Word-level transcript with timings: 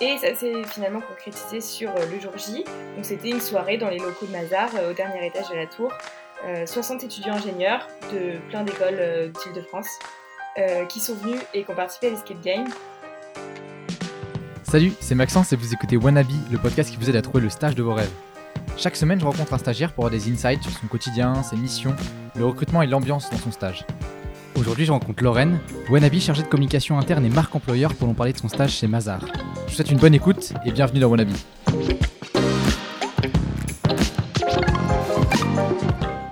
Et 0.00 0.18
ça 0.18 0.34
s'est 0.34 0.64
finalement 0.64 1.00
concrétisé 1.00 1.60
sur 1.60 1.92
le 1.94 2.20
jour 2.20 2.36
J. 2.36 2.64
Donc 2.96 3.04
c'était 3.04 3.30
une 3.30 3.40
soirée 3.40 3.78
dans 3.78 3.88
les 3.88 3.98
locaux 3.98 4.26
de 4.26 4.32
Mazar, 4.32 4.70
au 4.90 4.92
dernier 4.92 5.26
étage 5.26 5.48
de 5.50 5.54
la 5.54 5.66
tour. 5.66 5.92
60 6.66 7.04
étudiants 7.04 7.34
ingénieurs 7.34 7.88
de 8.12 8.38
plein 8.50 8.64
d'écoles 8.64 9.32
d'Île-de-France 9.32 9.88
qui 10.88 11.00
sont 11.00 11.14
venus 11.14 11.40
et 11.54 11.64
qui 11.64 11.70
ont 11.70 11.74
participé 11.74 12.08
à 12.08 12.10
l'escape 12.10 12.40
game. 12.42 12.66
Salut, 14.64 14.92
c'est 15.00 15.14
Maxence 15.14 15.52
et 15.52 15.56
vous 15.56 15.72
écoutez 15.72 15.96
Wannabe, 15.96 16.26
le 16.50 16.58
podcast 16.58 16.90
qui 16.90 16.96
vous 16.96 17.08
aide 17.08 17.16
à 17.16 17.22
trouver 17.22 17.42
le 17.42 17.48
stage 17.48 17.76
de 17.76 17.82
vos 17.82 17.94
rêves. 17.94 18.10
Chaque 18.76 18.96
semaine, 18.96 19.20
je 19.20 19.24
rencontre 19.24 19.54
un 19.54 19.58
stagiaire 19.58 19.92
pour 19.92 20.04
avoir 20.04 20.20
des 20.20 20.30
insights 20.30 20.64
sur 20.64 20.72
son 20.72 20.88
quotidien, 20.88 21.42
ses 21.44 21.56
missions, 21.56 21.94
le 22.34 22.44
recrutement 22.44 22.82
et 22.82 22.88
l'ambiance 22.88 23.30
dans 23.30 23.38
son 23.38 23.52
stage. 23.52 23.86
Aujourd'hui, 24.56 24.84
je 24.84 24.92
rencontre 24.92 25.22
Lorraine, 25.22 25.58
Wannabe 25.90 26.14
chargée 26.14 26.42
de 26.42 26.48
communication 26.48 26.98
interne 26.98 27.24
et 27.24 27.28
marque 27.28 27.54
employeur 27.54 27.94
pour 27.94 28.06
nous 28.06 28.14
parler 28.14 28.32
de 28.32 28.38
son 28.38 28.48
stage 28.48 28.72
chez 28.72 28.86
Mazar. 28.86 29.20
Je 29.20 29.62
vous 29.62 29.68
souhaite 29.70 29.90
une 29.90 29.98
bonne 29.98 30.14
écoute 30.14 30.52
et 30.64 30.72
bienvenue 30.72 31.00
dans 31.00 31.08
Wannabe. 31.08 31.30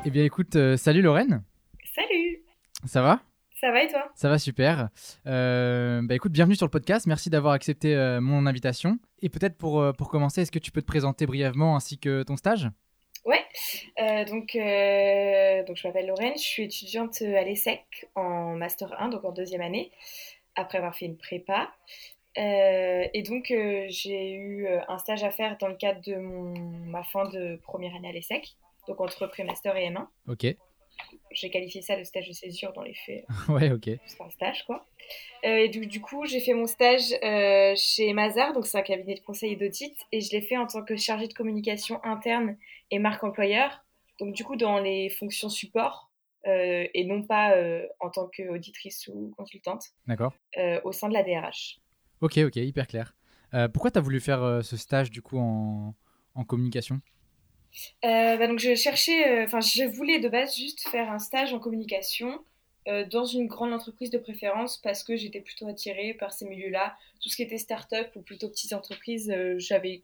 Eh 0.04 0.10
bien 0.10 0.24
écoute, 0.24 0.56
euh, 0.56 0.77
salut 0.77 1.02
Lorraine. 1.02 1.42
Salut. 1.94 2.42
Ça 2.84 3.02
va? 3.02 3.20
Ça 3.60 3.70
va 3.70 3.84
et 3.84 3.88
toi? 3.88 4.10
Ça 4.14 4.28
va 4.28 4.38
super. 4.38 4.88
Euh, 5.27 6.00
bah 6.02 6.14
écoute, 6.14 6.32
bienvenue 6.32 6.56
sur 6.56 6.66
le 6.66 6.70
podcast. 6.70 7.06
Merci 7.06 7.30
d'avoir 7.30 7.52
accepté 7.54 7.94
euh, 7.94 8.20
mon 8.20 8.46
invitation. 8.46 8.98
Et 9.20 9.28
peut-être 9.28 9.56
pour, 9.56 9.80
euh, 9.80 9.92
pour 9.92 10.08
commencer, 10.08 10.42
est-ce 10.42 10.50
que 10.50 10.58
tu 10.58 10.72
peux 10.72 10.80
te 10.82 10.86
présenter 10.86 11.27
brièvement 11.27 11.77
ainsi 11.77 11.98
que 11.98 12.22
ton 12.24 12.36
stage? 12.36 12.70
Ouais, 13.98 14.24
donc, 14.24 14.56
donc 15.66 15.77
je 15.77 15.87
m'appelle 15.87 16.06
Lorraine, 16.06 16.37
je 16.37 16.42
suis 16.42 16.65
étudiante 16.65 17.20
à 17.23 17.42
l'ESSEC 17.42 18.09
en 18.15 18.55
Master 18.55 18.95
1, 19.01 19.09
donc 19.09 19.25
en 19.25 19.33
deuxième 19.33 19.61
année, 19.61 19.91
après 20.55 20.78
avoir 20.78 20.95
fait 20.97 21.06
une 21.06 21.16
prépa. 21.16 21.73
et 22.37 23.23
donc 23.27 23.47
j'ai 23.48 24.33
eu 24.33 24.66
un 24.88 24.98
stage 24.98 25.25
à 25.25 25.30
faire 25.30 25.56
dans 25.59 25.69
le 25.69 25.77
cadre 25.77 26.01
de 26.02 26.16
mon, 26.16 26.59
ma 26.86 27.03
fin 27.03 27.28
de 27.28 27.56
première 27.62 27.94
année 27.94 28.09
à 28.09 28.12
l'ESSEC, 28.12 28.56
donc 28.89 29.00
entre 29.00 29.27
pré-master 29.27 29.77
et 29.77 29.89
M1. 29.89 30.06
Ok 30.28 30.55
j'ai 31.31 31.50
qualifié 31.50 31.83
ça 31.83 31.97
de 31.97 32.05
stage 32.05 32.28
de 32.28 32.33
césure 32.33 32.72
dans 32.72 32.83
les 32.83 32.94
faits. 32.94 33.25
ouais, 33.48 33.70
ok. 33.70 33.91
C'est 34.05 34.20
un 34.20 34.31
stage, 34.31 34.64
quoi. 34.64 34.87
Euh, 35.44 35.56
et 35.56 35.69
du, 35.69 35.87
du, 35.87 36.00
coup, 36.00 36.27
j'ai 36.27 36.41
fait 36.41 36.55
mon 36.55 36.66
stage 36.66 37.12
euh, 37.22 37.75
chez 37.77 38.12
Mazar, 38.12 38.53
donc 38.53 38.66
c'est 38.66 38.78
un 38.78 38.83
cabinet 38.83 39.14
de 39.14 39.20
conseil 39.20 39.53
et 39.53 39.56
d'audit, 39.56 39.97
et 40.12 40.20
je 40.20 40.31
l'ai 40.33 40.42
fait 40.42 40.56
en 40.56 40.66
tant 40.66 40.83
que 40.83 40.97
chargée 40.97 41.28
de 41.28 41.34
communication 41.34 42.00
interne 42.05 42.56
et 42.92 43.00
marque 43.00 43.24
employeur. 43.24 43.84
Donc, 44.20 44.34
du 44.34 44.44
coup, 44.44 44.54
dans 44.54 44.78
les 44.78 45.10
fonctions 45.10 45.48
support, 45.48 46.12
euh, 46.46 46.86
et 46.94 47.04
non 47.04 47.24
pas 47.24 47.56
en 47.98 48.10
tant 48.10 48.28
qu'auditrice 48.28 49.08
ou 49.12 49.32
consultante. 49.36 49.86
D'accord. 50.06 50.34
au 50.84 50.92
sein 50.92 51.08
de 51.08 51.14
la 51.14 51.24
DRH. 51.24 51.80
Ok, 52.20 52.38
ok, 52.38 52.56
hyper 52.56 52.86
clair. 52.86 53.16
pourquoi 53.72 53.90
tu 53.90 53.98
as 53.98 54.02
voulu 54.02 54.20
faire 54.20 54.60
ce 54.62 54.76
stage, 54.76 55.10
du 55.10 55.22
coup, 55.22 55.38
en, 55.38 55.94
en 56.34 56.44
communication? 56.44 57.00
Euh, 58.04 58.36
bah, 58.36 58.46
donc 58.46 58.58
je 58.58 58.74
cherchais, 58.74 59.28
euh, 59.28 59.44
enfin 59.44 59.60
je 59.60 59.84
voulais 59.84 60.18
de 60.18 60.28
base 60.28 60.56
juste 60.56 60.88
faire 60.88 61.10
un 61.10 61.18
stage 61.18 61.54
en 61.54 61.58
communication 61.58 62.44
euh, 62.88 63.06
dans 63.06 63.24
une 63.24 63.46
grande 63.46 63.72
entreprise 63.72 64.10
de 64.10 64.18
préférence 64.18 64.76
parce 64.78 65.02
que 65.02 65.16
j'étais 65.16 65.40
plutôt 65.40 65.66
attirée 65.68 66.14
par 66.14 66.32
ces 66.32 66.46
milieux-là. 66.46 66.96
Tout 67.22 67.28
ce 67.28 67.36
qui 67.36 67.42
était 67.42 67.58
start-up 67.58 68.10
ou 68.16 68.22
plutôt 68.22 68.48
petites 68.48 68.72
entreprises, 68.72 69.32
j'avais 69.56 70.02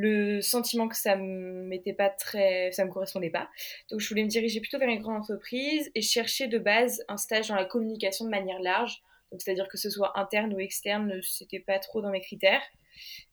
le 0.00 0.40
sentiment 0.40 0.86
que 0.86 0.96
ça 0.96 1.16
m'était 1.16 1.92
pas 1.92 2.08
très, 2.08 2.70
ça 2.70 2.84
me 2.84 2.90
correspondait 2.90 3.30
pas. 3.30 3.48
Donc 3.90 3.98
je 3.98 4.08
voulais 4.08 4.22
me 4.22 4.28
diriger 4.28 4.60
plutôt 4.60 4.78
vers 4.78 4.88
une 4.88 5.00
grande 5.00 5.16
entreprise 5.16 5.90
et 5.96 6.02
chercher 6.02 6.46
de 6.46 6.58
base 6.58 7.02
un 7.08 7.16
stage 7.16 7.48
dans 7.48 7.56
la 7.56 7.64
communication 7.64 8.24
de 8.24 8.30
manière 8.30 8.60
large. 8.60 9.02
Donc 9.32 9.42
c'est-à-dire 9.42 9.66
que 9.66 9.76
ce 9.76 9.90
soit 9.90 10.16
interne 10.16 10.54
ou 10.54 10.60
externe, 10.60 11.20
c'était 11.22 11.58
pas 11.58 11.80
trop 11.80 12.00
dans 12.00 12.10
mes 12.10 12.20
critères. 12.20 12.62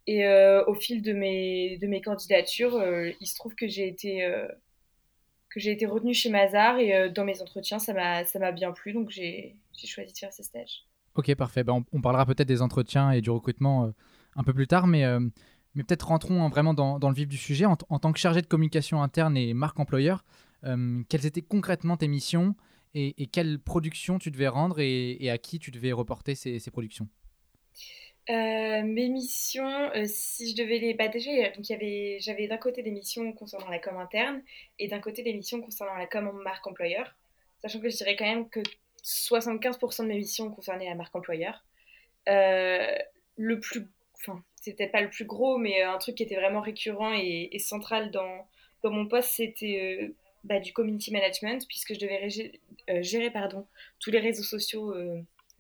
Et 0.08 0.26
euh, 0.26 0.66
au 0.66 0.74
fil 0.74 1.04
de 1.04 1.14
mes, 1.14 1.78
de 1.78 1.86
mes 1.86 2.02
candidatures, 2.02 2.76
euh, 2.76 3.12
il 3.22 3.28
se 3.28 3.36
trouve 3.36 3.54
que 3.54 3.68
j'ai 3.68 3.88
été, 3.88 4.24
euh, 4.24 4.48
que 5.52 5.60
j'ai 5.60 5.72
été 5.72 5.86
retenue 5.86 6.16
chez 6.16 6.30
Mazar 6.30 6.80
et 6.80 7.12
dans 7.12 7.26
mes 7.26 7.44
entretiens, 7.44 7.78
ça 7.78 7.94
m'a 7.94 8.52
bien 8.52 8.72
plu, 8.72 8.94
donc 8.94 9.12
j'ai 9.12 9.56
choisi 9.86 10.14
de 10.14 10.18
faire 10.18 10.34
ce 10.34 10.42
stage. 10.42 10.84
Ok, 11.14 11.34
parfait. 11.36 11.64
Ben, 11.64 11.86
on, 11.94 12.02
parlera 12.02 12.26
peut-être 12.26 12.48
des 12.48 12.64
entretiens 12.64 13.12
et 13.12 13.22
du 13.22 13.30
recrutement 13.30 13.94
un 14.36 14.44
peu 14.44 14.54
plus 14.54 14.68
tard, 14.68 14.88
mais, 14.88 15.06
mais 15.76 15.84
peut-être 15.84 16.08
rentrons 16.08 16.48
vraiment 16.50 16.74
dans, 16.74 16.98
le 16.98 17.16
vif 17.16 17.28
du 17.28 17.38
sujet. 17.38 17.66
En, 17.66 17.76
tant 17.76 18.12
que 18.12 18.20
chargé 18.20 18.42
de 18.42 18.48
communication 18.48 19.02
interne 19.02 19.38
et 19.38 19.54
marque 19.54 19.80
employeur, 19.80 20.24
quelles 20.64 21.26
étaient 21.26 21.42
concrètement 21.42 21.98
tes 21.98 22.08
missions 22.08 22.56
et, 22.96 23.28
quelles 23.28 23.60
productions 23.60 24.20
tu 24.20 24.32
devais 24.32 24.48
rendre 24.48 24.80
et, 24.80 25.30
à 25.30 25.38
qui 25.38 25.60
tu 25.60 25.72
devais 25.72 25.92
reporter 25.92 26.36
ces, 26.36 26.72
productions? 26.72 27.08
Euh, 28.30 28.82
mes 28.84 29.10
missions, 29.10 29.92
euh, 29.96 30.06
si 30.08 30.50
je 30.50 30.56
devais 30.56 30.80
les. 30.80 30.94
Bah, 30.96 31.10
déjà, 31.10 31.30
j'avais 31.62 32.48
d'un 32.48 32.58
côté 32.58 32.82
des 32.82 32.90
missions 32.90 33.32
concernant 33.34 33.70
la 33.70 33.78
com 33.78 33.98
interne 33.98 34.42
et 34.80 34.88
d'un 34.88 35.00
côté 35.00 35.22
des 35.22 35.34
missions 35.34 35.62
concernant 35.62 35.94
la 35.94 36.08
com 36.08 36.28
en 36.28 36.34
marque 36.34 36.66
employeur. 36.66 37.16
Sachant 37.60 37.80
que 37.80 37.90
je 37.90 37.98
dirais 37.98 38.16
quand 38.16 38.26
même 38.26 38.50
que 38.50 38.62
75% 39.04 40.04
de 40.04 40.08
mes 40.08 40.18
missions 40.18 40.50
concernaient 40.50 40.90
la 40.90 40.96
marque 40.96 41.16
employeur. 41.16 41.64
Euh, 42.28 42.98
le 43.36 43.60
plus. 43.60 43.88
Enfin, 44.16 44.44
c'était 44.66 44.88
pas 44.88 45.02
le 45.02 45.10
plus 45.10 45.26
gros, 45.26 45.58
mais 45.58 45.82
un 45.82 45.98
truc 45.98 46.16
qui 46.16 46.24
était 46.24 46.36
vraiment 46.36 46.62
récurrent 46.62 47.14
et, 47.14 47.58
central 47.60 48.12
dans, 48.12 48.48
dans 48.84 48.92
mon 48.92 49.08
poste, 49.08 49.30
c'était 49.30 50.12
bah, 50.44 50.60
du 50.60 50.74
community 50.74 51.12
management, 51.12 51.66
puisque 51.68 51.94
je 51.94 52.00
devais 52.00 52.30
gérer, 52.30 52.60
gérer 53.02 53.32
pardon, 53.32 53.66
tous 54.00 54.12
les 54.12 54.20
réseaux 54.20 54.44
sociaux 54.44 54.94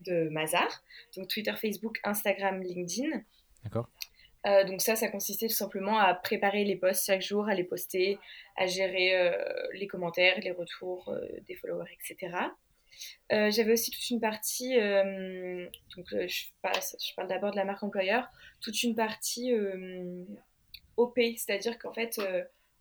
de 0.01 0.29
Mazar, 0.29 0.83
donc 1.15 1.27
Twitter, 1.27 1.53
Facebook, 1.59 1.99
Instagram, 2.03 2.61
LinkedIn. 2.61 3.21
D'accord. 3.63 3.89
Euh, 4.45 4.63
donc 4.63 4.81
ça, 4.81 4.95
ça 4.95 5.07
consistait 5.07 5.47
tout 5.47 5.53
simplement 5.53 5.97
à 5.97 6.13
préparer 6.13 6.63
les 6.63 6.75
posts 6.75 7.05
chaque 7.07 7.21
jour, 7.21 7.47
à 7.47 7.55
les 7.55 7.63
poster, 7.63 8.19
à 8.55 8.67
gérer 8.67 9.17
euh, 9.17 9.31
les 9.73 9.87
commentaires, 9.87 10.39
les 10.39 10.51
retours 10.51 11.09
euh, 11.09 11.25
des 11.47 11.55
followers, 11.55 11.89
etc. 11.93 12.31
J'avais 13.29 13.73
aussi 13.73 13.91
toute 13.91 14.09
une 14.09 14.19
partie, 14.19 14.75
donc 14.75 16.07
je 16.11 16.45
parle, 16.61 16.75
je 16.75 17.15
parle 17.15 17.27
d'abord 17.27 17.51
de 17.51 17.57
la 17.57 17.65
marque 17.65 17.83
employeur, 17.83 18.27
toute 18.61 18.83
une 18.83 18.95
partie 18.95 19.53
OP, 20.97 21.19
c'est-à-dire 21.35 21.77
qu'en 21.79 21.93
fait, 21.93 22.19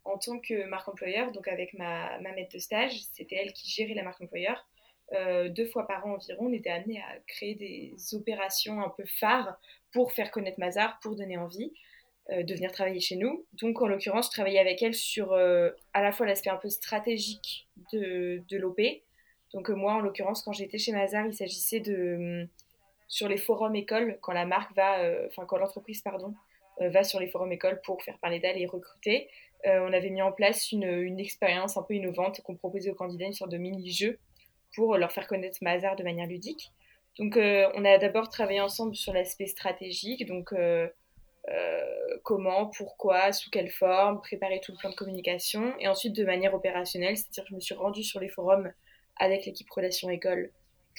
en 0.04 0.18
tant 0.18 0.38
que 0.38 0.64
marque 0.66 0.88
employeur, 0.88 1.32
donc 1.32 1.48
avec 1.48 1.74
ma, 1.74 2.18
ma 2.20 2.32
maître 2.32 2.54
de 2.54 2.58
stage, 2.58 2.92
c'était 3.12 3.36
elle 3.36 3.52
qui 3.52 3.68
gérait 3.68 3.94
la 3.94 4.02
marque 4.02 4.20
employeur. 4.20 4.66
Euh, 5.12 5.48
deux 5.48 5.66
fois 5.66 5.86
par 5.86 6.06
an 6.06 6.14
environ, 6.14 6.46
on 6.46 6.52
était 6.52 6.70
amené 6.70 7.00
à 7.00 7.18
créer 7.26 7.54
des 7.54 7.94
opérations 8.14 8.80
un 8.80 8.88
peu 8.88 9.04
phares 9.06 9.58
pour 9.92 10.12
faire 10.12 10.30
connaître 10.30 10.58
Mazar, 10.58 10.98
pour 11.00 11.14
donner 11.14 11.36
envie 11.36 11.72
euh, 12.30 12.42
de 12.42 12.54
venir 12.54 12.72
travailler 12.72 13.00
chez 13.00 13.16
nous. 13.16 13.46
Donc, 13.54 13.80
en 13.80 13.86
l'occurrence, 13.86 14.26
je 14.26 14.30
travaillais 14.30 14.58
avec 14.58 14.82
elle 14.82 14.94
sur 14.94 15.32
euh, 15.32 15.70
à 15.92 16.02
la 16.02 16.12
fois 16.12 16.26
l'aspect 16.26 16.50
un 16.50 16.56
peu 16.56 16.68
stratégique 16.68 17.68
de, 17.92 18.42
de 18.48 18.56
l'OP. 18.56 18.80
Donc, 19.54 19.70
moi, 19.70 19.94
en 19.94 20.00
l'occurrence, 20.00 20.42
quand 20.42 20.52
j'étais 20.52 20.78
chez 20.78 20.92
Mazar, 20.92 21.26
il 21.26 21.34
s'agissait 21.34 21.80
de 21.80 22.46
sur 23.08 23.28
les 23.28 23.36
forums 23.36 23.76
écoles, 23.76 24.18
quand 24.20 24.32
la 24.32 24.44
marque 24.44 24.74
va, 24.74 24.98
enfin, 25.28 25.44
quand 25.46 25.56
l'entreprise, 25.56 26.02
pardon, 26.02 26.34
va 26.80 27.04
sur 27.04 27.20
les 27.20 27.28
forums 27.28 27.52
écoles 27.52 27.80
pour 27.84 28.02
faire 28.02 28.18
parler 28.18 28.40
d'elle 28.40 28.58
et 28.58 28.66
recruter. 28.66 29.28
on 29.64 29.92
avait 29.92 30.10
mis 30.10 30.22
en 30.22 30.32
place 30.32 30.72
une, 30.72 31.20
expérience 31.20 31.76
un 31.76 31.82
peu 31.82 31.94
innovante 31.94 32.40
qu'on 32.42 32.56
proposait 32.56 32.90
aux 32.90 32.94
candidats, 32.94 33.26
une 33.26 33.32
sorte 33.32 33.52
de 33.52 33.58
mini-jeu 33.58 34.18
pour 34.74 34.96
leur 34.96 35.12
faire 35.12 35.26
connaître 35.28 35.58
Mazar 35.62 35.96
de 35.96 36.02
manière 36.02 36.26
ludique. 36.26 36.72
Donc, 37.18 37.36
euh, 37.36 37.70
on 37.74 37.84
a 37.84 37.96
d'abord 37.98 38.28
travaillé 38.28 38.60
ensemble 38.60 38.96
sur 38.96 39.12
l'aspect 39.12 39.46
stratégique, 39.46 40.26
donc 40.26 40.52
euh, 40.52 40.88
euh, 41.48 42.18
comment, 42.24 42.66
pourquoi, 42.66 43.32
sous 43.32 43.50
quelle 43.50 43.70
forme, 43.70 44.20
préparer 44.20 44.60
tout 44.60 44.72
le 44.72 44.78
plan 44.78 44.90
de 44.90 44.96
communication, 44.96 45.74
et 45.78 45.86
ensuite 45.86 46.14
de 46.14 46.24
manière 46.24 46.54
opérationnelle, 46.54 47.16
c'est-à-dire 47.16 47.44
que 47.44 47.50
je 47.50 47.54
me 47.54 47.60
suis 47.60 47.74
rendue 47.74 48.02
sur 48.02 48.18
les 48.18 48.28
forums 48.28 48.72
avec 49.16 49.46
l'équipe 49.46 49.70
Relation 49.70 50.10
École 50.10 50.50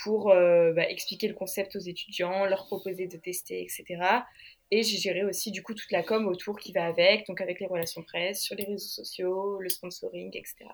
pour 0.03 0.26
bah, 0.26 0.90
expliquer 0.90 1.28
le 1.28 1.34
concept 1.34 1.76
aux 1.76 1.80
étudiants, 1.80 2.46
leur 2.46 2.66
proposer 2.66 3.08
de 3.08 3.16
tester, 3.16 3.62
etc. 3.62 4.24
Et 4.72 4.81
j'ai 4.84 4.98
géré 4.98 5.24
aussi 5.24 5.51
du 5.51 5.62
coup 5.62 5.74
toute 5.74 5.92
la 5.92 6.01
com 6.01 6.28
autour 6.28 6.60
qui 6.60 6.72
va 6.74 6.86
avec, 6.86 7.28
donc 7.28 7.39
avec 7.39 7.60
les 7.60 7.68
relations 7.68 8.01
presse, 8.01 8.42
sur 8.42 8.56
les 8.56 8.63
réseaux 8.63 8.88
sociaux, 8.88 9.60
le 9.60 9.69
sponsoring, 9.69 10.31
etc. 10.36 10.66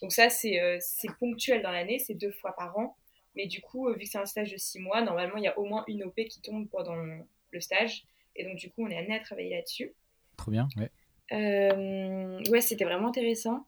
Donc 0.00 0.12
ça, 0.12 0.30
c'est 0.30 0.60
euh, 0.60 0.78
ponctuel 1.18 1.62
dans 1.62 1.72
l'année, 1.72 1.98
c'est 1.98 2.14
deux 2.14 2.30
fois 2.30 2.54
par 2.56 2.76
an. 2.78 2.96
Mais 3.34 3.46
du 3.46 3.60
coup, 3.60 3.88
euh, 3.88 3.94
vu 3.94 4.00
que 4.00 4.06
c'est 4.06 4.18
un 4.18 4.26
stage 4.26 4.52
de 4.52 4.56
six 4.58 4.78
mois, 4.78 5.02
normalement, 5.02 5.36
il 5.38 5.44
y 5.44 5.48
a 5.48 5.58
au 5.58 5.64
moins 5.64 5.84
une 5.88 6.04
OP 6.04 6.14
qui 6.14 6.40
tombe 6.40 6.68
pendant 6.68 6.94
le 6.94 7.60
stage. 7.60 8.04
Et 8.36 8.44
donc, 8.44 8.56
du 8.56 8.70
coup, 8.70 8.84
on 8.84 8.90
est 8.90 8.96
amené 8.96 9.16
à 9.16 9.20
travailler 9.20 9.50
là-dessus. 9.56 9.92
Trop 10.36 10.50
bien, 10.50 10.68
ouais. 10.76 10.90
Euh, 11.32 12.42
ouais, 12.50 12.60
c'était 12.60 12.84
vraiment 12.84 13.08
intéressant. 13.08 13.66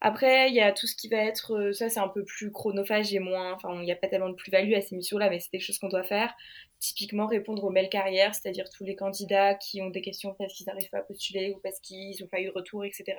Après, 0.00 0.48
il 0.48 0.54
y 0.54 0.60
a 0.60 0.72
tout 0.72 0.86
ce 0.86 0.94
qui 0.94 1.08
va 1.08 1.16
être, 1.16 1.56
euh, 1.56 1.72
ça 1.72 1.88
c'est 1.88 1.98
un 1.98 2.08
peu 2.08 2.24
plus 2.24 2.52
chronophage 2.52 3.12
et 3.12 3.18
moins, 3.18 3.52
enfin 3.52 3.74
il 3.80 3.84
n'y 3.84 3.90
a 3.90 3.96
pas 3.96 4.06
tellement 4.06 4.28
de 4.28 4.34
plus-value 4.34 4.74
à 4.74 4.80
ces 4.80 4.94
missions-là, 4.94 5.28
mais 5.28 5.40
c'est 5.40 5.52
des 5.52 5.58
choses 5.58 5.78
qu'on 5.80 5.88
doit 5.88 6.04
faire. 6.04 6.32
Typiquement 6.78 7.26
répondre 7.26 7.64
aux 7.64 7.70
mails 7.70 7.88
carrières, 7.88 8.32
c'est-à-dire 8.32 8.70
tous 8.70 8.84
les 8.84 8.94
candidats 8.94 9.56
qui 9.56 9.82
ont 9.82 9.90
des 9.90 10.00
questions 10.00 10.36
parce 10.38 10.54
qu'ils 10.54 10.66
n'arrivent 10.66 10.90
pas 10.90 10.98
à 10.98 11.02
postuler 11.02 11.52
ou 11.56 11.60
parce 11.60 11.80
qu'ils 11.80 12.14
n'ont 12.20 12.28
pas 12.28 12.40
eu 12.40 12.46
de 12.46 12.52
retour, 12.52 12.84
etc. 12.84 13.16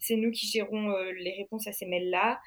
C'est 0.00 0.16
nous 0.16 0.32
qui 0.32 0.46
gérons 0.46 0.90
euh, 0.90 1.12
les 1.12 1.32
réponses 1.36 1.68
à 1.68 1.72
ces 1.72 1.86
mails-là. 1.86 2.40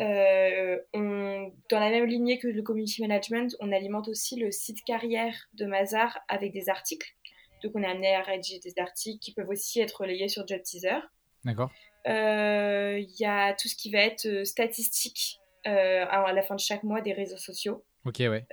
Euh, 0.00 0.78
dans 0.94 1.80
la 1.80 1.90
même 1.90 2.06
lignée 2.06 2.38
que 2.38 2.48
le 2.48 2.62
community 2.62 3.02
management, 3.02 3.54
on 3.60 3.70
alimente 3.70 4.08
aussi 4.08 4.36
le 4.36 4.50
site 4.50 4.82
carrière 4.84 5.34
de 5.54 5.66
Mazar 5.66 6.18
avec 6.28 6.52
des 6.52 6.70
articles 6.70 7.14
Donc 7.62 7.72
on 7.74 7.82
est 7.82 7.86
amené 7.86 8.14
à 8.14 8.22
rédiger 8.22 8.60
des 8.60 8.72
articles 8.78 9.18
qui 9.18 9.34
peuvent 9.34 9.48
aussi 9.48 9.80
être 9.80 10.00
relayés 10.00 10.28
sur 10.28 10.46
Job 10.46 10.62
Teaser. 10.62 11.00
D'accord. 11.44 11.70
Il 12.06 13.14
y 13.18 13.24
a 13.24 13.54
tout 13.54 13.68
ce 13.68 13.76
qui 13.76 13.90
va 13.90 14.00
être 14.00 14.44
statistique 14.44 15.40
à 15.64 16.32
la 16.32 16.42
fin 16.42 16.54
de 16.54 16.60
chaque 16.60 16.82
mois 16.82 17.00
des 17.00 17.12
réseaux 17.12 17.36
sociaux. 17.36 17.84
Ok, 18.06 18.18
ouais. 18.20 18.46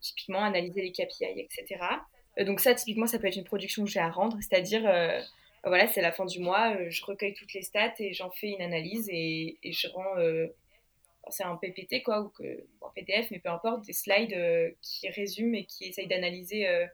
typiquement, 0.00 0.42
analyser 0.42 0.82
les 0.82 0.92
KPI, 0.92 1.40
etc. 1.40 1.80
donc 2.44 2.60
ça, 2.60 2.74
typiquement, 2.74 3.06
ça 3.06 3.18
peut 3.18 3.26
être 3.26 3.36
une 3.36 3.44
production 3.44 3.84
que 3.84 3.90
j'ai 3.90 4.00
à 4.00 4.10
rendre, 4.10 4.36
c'est-à-dire 4.40 4.82
voilà, 5.64 5.88
c'est 5.88 6.02
la 6.02 6.12
fin 6.12 6.26
du 6.26 6.40
mois, 6.40 6.76
je 6.88 7.04
recueille 7.04 7.34
toutes 7.34 7.52
les 7.54 7.62
stats 7.62 7.94
et 7.98 8.12
j'en 8.12 8.30
fais 8.30 8.48
une 8.48 8.62
analyse 8.62 9.08
et, 9.10 9.58
et 9.62 9.72
je 9.72 9.88
rends 9.88 10.14
c'est 11.30 11.44
un 11.44 11.56
PPT 11.56 12.02
quoi, 12.02 12.20
ou 12.20 12.28
que, 12.28 12.44
un 12.44 12.90
PDF, 12.94 13.30
mais 13.30 13.38
peu 13.38 13.48
importe, 13.48 13.84
des 13.84 13.92
slides 13.92 14.32
euh, 14.32 14.70
qui 14.82 15.08
résument 15.08 15.54
et 15.54 15.64
qui 15.64 15.84
essayent 15.84 16.06
d'analyser 16.06 16.68
euh, 16.68 16.86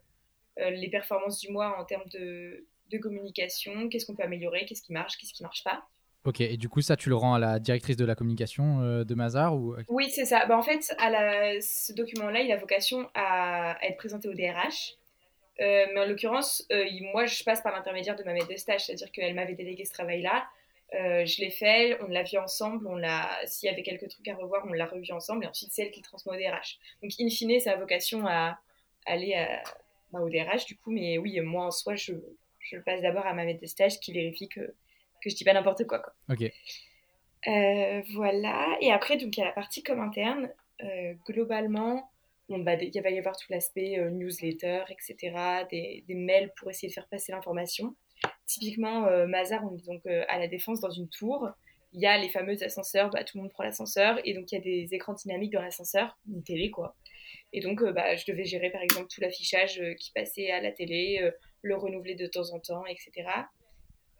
euh, 0.58 0.70
les 0.70 0.88
performances 0.88 1.38
du 1.40 1.50
mois 1.50 1.78
en 1.78 1.84
termes 1.84 2.08
de, 2.10 2.66
de 2.92 2.98
communication, 2.98 3.88
qu'est-ce 3.88 4.06
qu'on 4.06 4.14
peut 4.14 4.22
améliorer, 4.22 4.64
qu'est-ce 4.66 4.82
qui 4.82 4.92
marche, 4.92 5.16
qu'est-ce 5.16 5.32
qui 5.32 5.42
marche 5.42 5.64
pas. 5.64 5.84
Ok, 6.24 6.40
et 6.40 6.56
du 6.56 6.68
coup, 6.68 6.82
ça, 6.82 6.96
tu 6.96 7.08
le 7.08 7.16
rends 7.16 7.34
à 7.34 7.38
la 7.40 7.58
directrice 7.58 7.96
de 7.96 8.04
la 8.04 8.14
communication 8.14 9.02
de 9.02 9.14
Mazar 9.14 9.56
ou... 9.56 9.74
Oui, 9.88 10.08
c'est 10.08 10.24
ça. 10.24 10.46
Bah, 10.46 10.56
en 10.56 10.62
fait, 10.62 10.94
à 10.98 11.10
la... 11.10 11.60
ce 11.60 11.92
document-là, 11.92 12.42
il 12.42 12.52
a 12.52 12.56
vocation 12.56 13.10
à, 13.14 13.76
être 13.82 13.96
présenté 13.96 14.28
au 14.28 14.34
DRH. 14.34 14.94
mais 15.58 15.98
en 15.98 16.06
l'occurrence, 16.06 16.64
moi, 17.12 17.26
je 17.26 17.42
passe 17.42 17.60
par 17.60 17.72
l'intermédiaire 17.74 18.14
de 18.14 18.22
ma 18.22 18.34
maître 18.34 18.48
de 18.48 18.56
stage, 18.56 18.86
c'est-à-dire 18.86 19.10
qu'elle 19.10 19.34
m'avait 19.34 19.54
délégué 19.54 19.84
ce 19.84 19.92
travail-là. 19.92 20.44
Euh, 20.94 21.24
je 21.24 21.40
l'ai 21.40 21.50
fait, 21.50 21.98
on 22.02 22.08
l'a 22.08 22.22
vu 22.22 22.36
ensemble, 22.36 22.86
on 22.86 22.96
l'a, 22.96 23.26
s'il 23.46 23.68
y 23.68 23.72
avait 23.72 23.82
quelques 23.82 24.08
trucs 24.08 24.28
à 24.28 24.34
revoir, 24.34 24.64
on 24.68 24.72
l'a 24.72 24.84
revu 24.84 25.10
ensemble, 25.12 25.44
et 25.44 25.48
ensuite 25.48 25.70
c'est 25.72 25.84
elle 25.84 25.90
qui 25.90 26.00
le 26.00 26.04
transmet 26.04 26.32
au 26.32 26.36
DRH. 26.36 26.78
Donc, 27.02 27.12
in 27.18 27.30
fine, 27.30 27.58
ça 27.60 27.72
a 27.72 27.76
vocation 27.76 28.26
à 28.26 28.58
aller 29.06 29.34
à, 29.34 29.62
bah, 30.12 30.20
au 30.20 30.28
DRH, 30.28 30.66
du 30.66 30.76
coup, 30.76 30.90
mais 30.90 31.16
oui, 31.16 31.40
moi 31.40 31.64
en 31.66 31.70
soi, 31.70 31.94
je, 31.94 32.12
je 32.62 32.76
le 32.76 32.82
passe 32.82 33.02
d'abord 33.02 33.26
à 33.26 33.34
ma 33.34 33.44
maître 33.44 33.60
de 33.60 33.66
stage 33.66 34.00
qui 34.00 34.12
vérifie 34.12 34.48
que, 34.48 34.60
que 34.60 35.30
je 35.30 35.34
dis 35.34 35.44
pas 35.44 35.52
n'importe 35.52 35.86
quoi, 35.86 35.98
quoi. 35.98 36.12
Ok. 36.30 36.50
Euh, 37.48 38.02
voilà, 38.14 38.76
et 38.80 38.92
après, 38.92 39.16
donc, 39.16 39.36
il 39.36 39.40
y 39.40 39.42
a 39.42 39.46
la 39.46 39.52
partie 39.52 39.82
comme 39.82 40.00
interne. 40.00 40.50
Euh, 40.82 41.14
globalement, 41.26 42.10
bon, 42.48 42.58
bah, 42.58 42.74
il 42.74 43.02
va 43.02 43.10
y 43.10 43.18
avoir 43.18 43.36
tout 43.36 43.46
l'aspect 43.50 43.98
newsletter, 44.10 44.84
etc., 44.90 45.64
des, 45.70 46.04
des 46.06 46.14
mails 46.14 46.52
pour 46.56 46.70
essayer 46.70 46.88
de 46.88 46.94
faire 46.94 47.08
passer 47.08 47.32
l'information. 47.32 47.94
Typiquement, 48.46 49.06
euh, 49.06 49.26
Mazar, 49.26 49.64
on 49.64 49.76
est 49.76 49.86
donc 49.86 50.02
euh, 50.06 50.24
à 50.28 50.38
la 50.38 50.48
Défense 50.48 50.80
dans 50.80 50.90
une 50.90 51.08
tour. 51.08 51.48
Il 51.92 52.00
y 52.00 52.06
a 52.06 52.18
les 52.18 52.28
fameux 52.28 52.62
ascenseurs, 52.62 53.10
bah, 53.10 53.24
tout 53.24 53.36
le 53.36 53.42
monde 53.42 53.52
prend 53.52 53.64
l'ascenseur, 53.64 54.18
et 54.24 54.34
donc 54.34 54.50
il 54.50 54.54
y 54.56 54.58
a 54.58 54.60
des 54.60 54.94
écrans 54.94 55.14
dynamiques 55.14 55.52
dans 55.52 55.62
l'ascenseur, 55.62 56.18
une 56.28 56.42
télé 56.42 56.70
quoi. 56.70 56.96
Et 57.52 57.60
donc, 57.60 57.82
euh, 57.82 57.92
bah, 57.92 58.16
je 58.16 58.24
devais 58.26 58.44
gérer 58.44 58.70
par 58.70 58.82
exemple 58.82 59.08
tout 59.12 59.20
l'affichage 59.20 59.82
qui 59.98 60.10
passait 60.12 60.50
à 60.50 60.60
la 60.60 60.72
télé, 60.72 61.30
le 61.62 61.76
renouveler 61.76 62.14
de 62.14 62.26
temps 62.26 62.52
en 62.52 62.60
temps, 62.60 62.84
etc. 62.86 63.28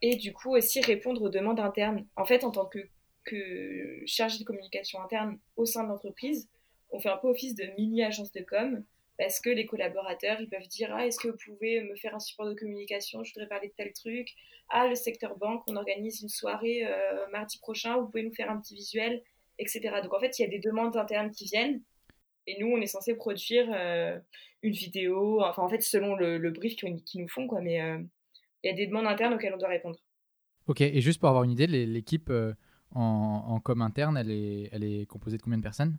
Et 0.00 0.17
du 0.17 0.33
coup 0.33 0.56
aussi 0.56 0.81
répondre 0.81 1.23
aux 1.23 1.29
demandes 1.29 1.61
internes. 1.61 2.06
En 2.17 2.25
fait, 2.25 2.44
en 2.44 2.50
tant 2.50 2.67
que, 2.67 2.79
que 3.25 4.03
chargé 4.06 4.39
de 4.39 4.44
communication 4.44 5.00
interne 5.00 5.39
au 5.56 5.65
sein 5.65 5.85
de 5.85 5.89
l'entreprise, 5.89 6.49
on 6.91 7.00
fait 7.00 7.09
un 7.09 7.17
peu 7.17 7.29
office 7.29 7.55
de 7.55 7.65
mini-agence 7.79 8.33
de 8.33 8.43
com 8.43 8.85
parce 9.19 9.41
que 9.41 9.50
les 9.50 9.67
collaborateurs, 9.67 10.41
ils 10.41 10.49
peuvent 10.49 10.67
dire 10.69 10.93
ah, 10.94 11.06
est-ce 11.06 11.19
que 11.19 11.29
vous 11.29 11.37
pouvez 11.37 11.83
me 11.83 11.94
faire 11.97 12.15
un 12.15 12.19
support 12.19 12.47
de 12.47 12.55
communication? 12.55 13.23
Je 13.23 13.33
voudrais 13.33 13.49
parler 13.49 13.69
de 13.69 13.75
tel 13.75 13.93
truc. 13.93 14.29
Ah, 14.69 14.88
le 14.88 14.95
secteur 14.95 15.37
banque, 15.37 15.62
on 15.69 15.77
organise 15.77 16.23
une 16.23 16.29
soirée 16.29 16.85
euh, 16.87 17.27
mardi 17.31 17.59
prochain, 17.59 17.99
vous 17.99 18.06
pouvez 18.06 18.23
nous 18.23 18.35
faire 18.35 18.50
un 18.50 18.59
petit 18.59 18.75
visuel, 18.75 19.23
etc. 19.59 20.00
Donc 20.03 20.15
en 20.15 20.21
fait, 20.21 20.38
il 20.38 20.43
y 20.43 20.45
a 20.45 20.49
des 20.49 20.59
demandes 20.59 20.97
internes 20.97 21.31
qui 21.31 21.45
viennent. 21.45 21.83
Et 22.47 22.61
nous, 22.61 22.69
on 22.69 22.81
est 22.81 22.87
censé 22.87 23.15
produire 23.15 23.67
euh, 23.73 24.19
une 24.62 24.73
vidéo, 24.73 25.43
enfin 25.43 25.62
en 25.62 25.69
fait, 25.69 25.83
selon 25.83 26.17
le, 26.17 26.50
brief 26.50 26.77
qu'ils 26.77 27.21
nous 27.21 27.29
font, 27.29 27.47
quoi. 27.47 27.61
Mais 27.61 27.81
euh, 27.81 27.99
il 28.62 28.71
y 28.71 28.73
a 28.73 28.77
des 28.77 28.87
demandes 28.87 29.06
internes 29.06 29.35
auxquelles 29.35 29.55
on 29.55 29.59
doit 29.59 29.69
répondre. 29.69 29.99
Ok, 30.67 30.81
et 30.81 31.00
juste 31.00 31.21
pour 31.21 31.29
avoir 31.29 31.44
une 31.44 31.50
idée, 31.50 31.67
l'équipe 31.67 32.31
en, 32.94 33.44
en 33.49 33.61
com 33.61 33.83
interne, 33.83 34.17
elle 34.17 34.31
est, 34.31 34.69
elle 34.73 34.85
est 34.85 35.06
composée 35.06 35.37
de 35.37 35.43
combien 35.43 35.59
de 35.59 35.62
personnes? 35.62 35.99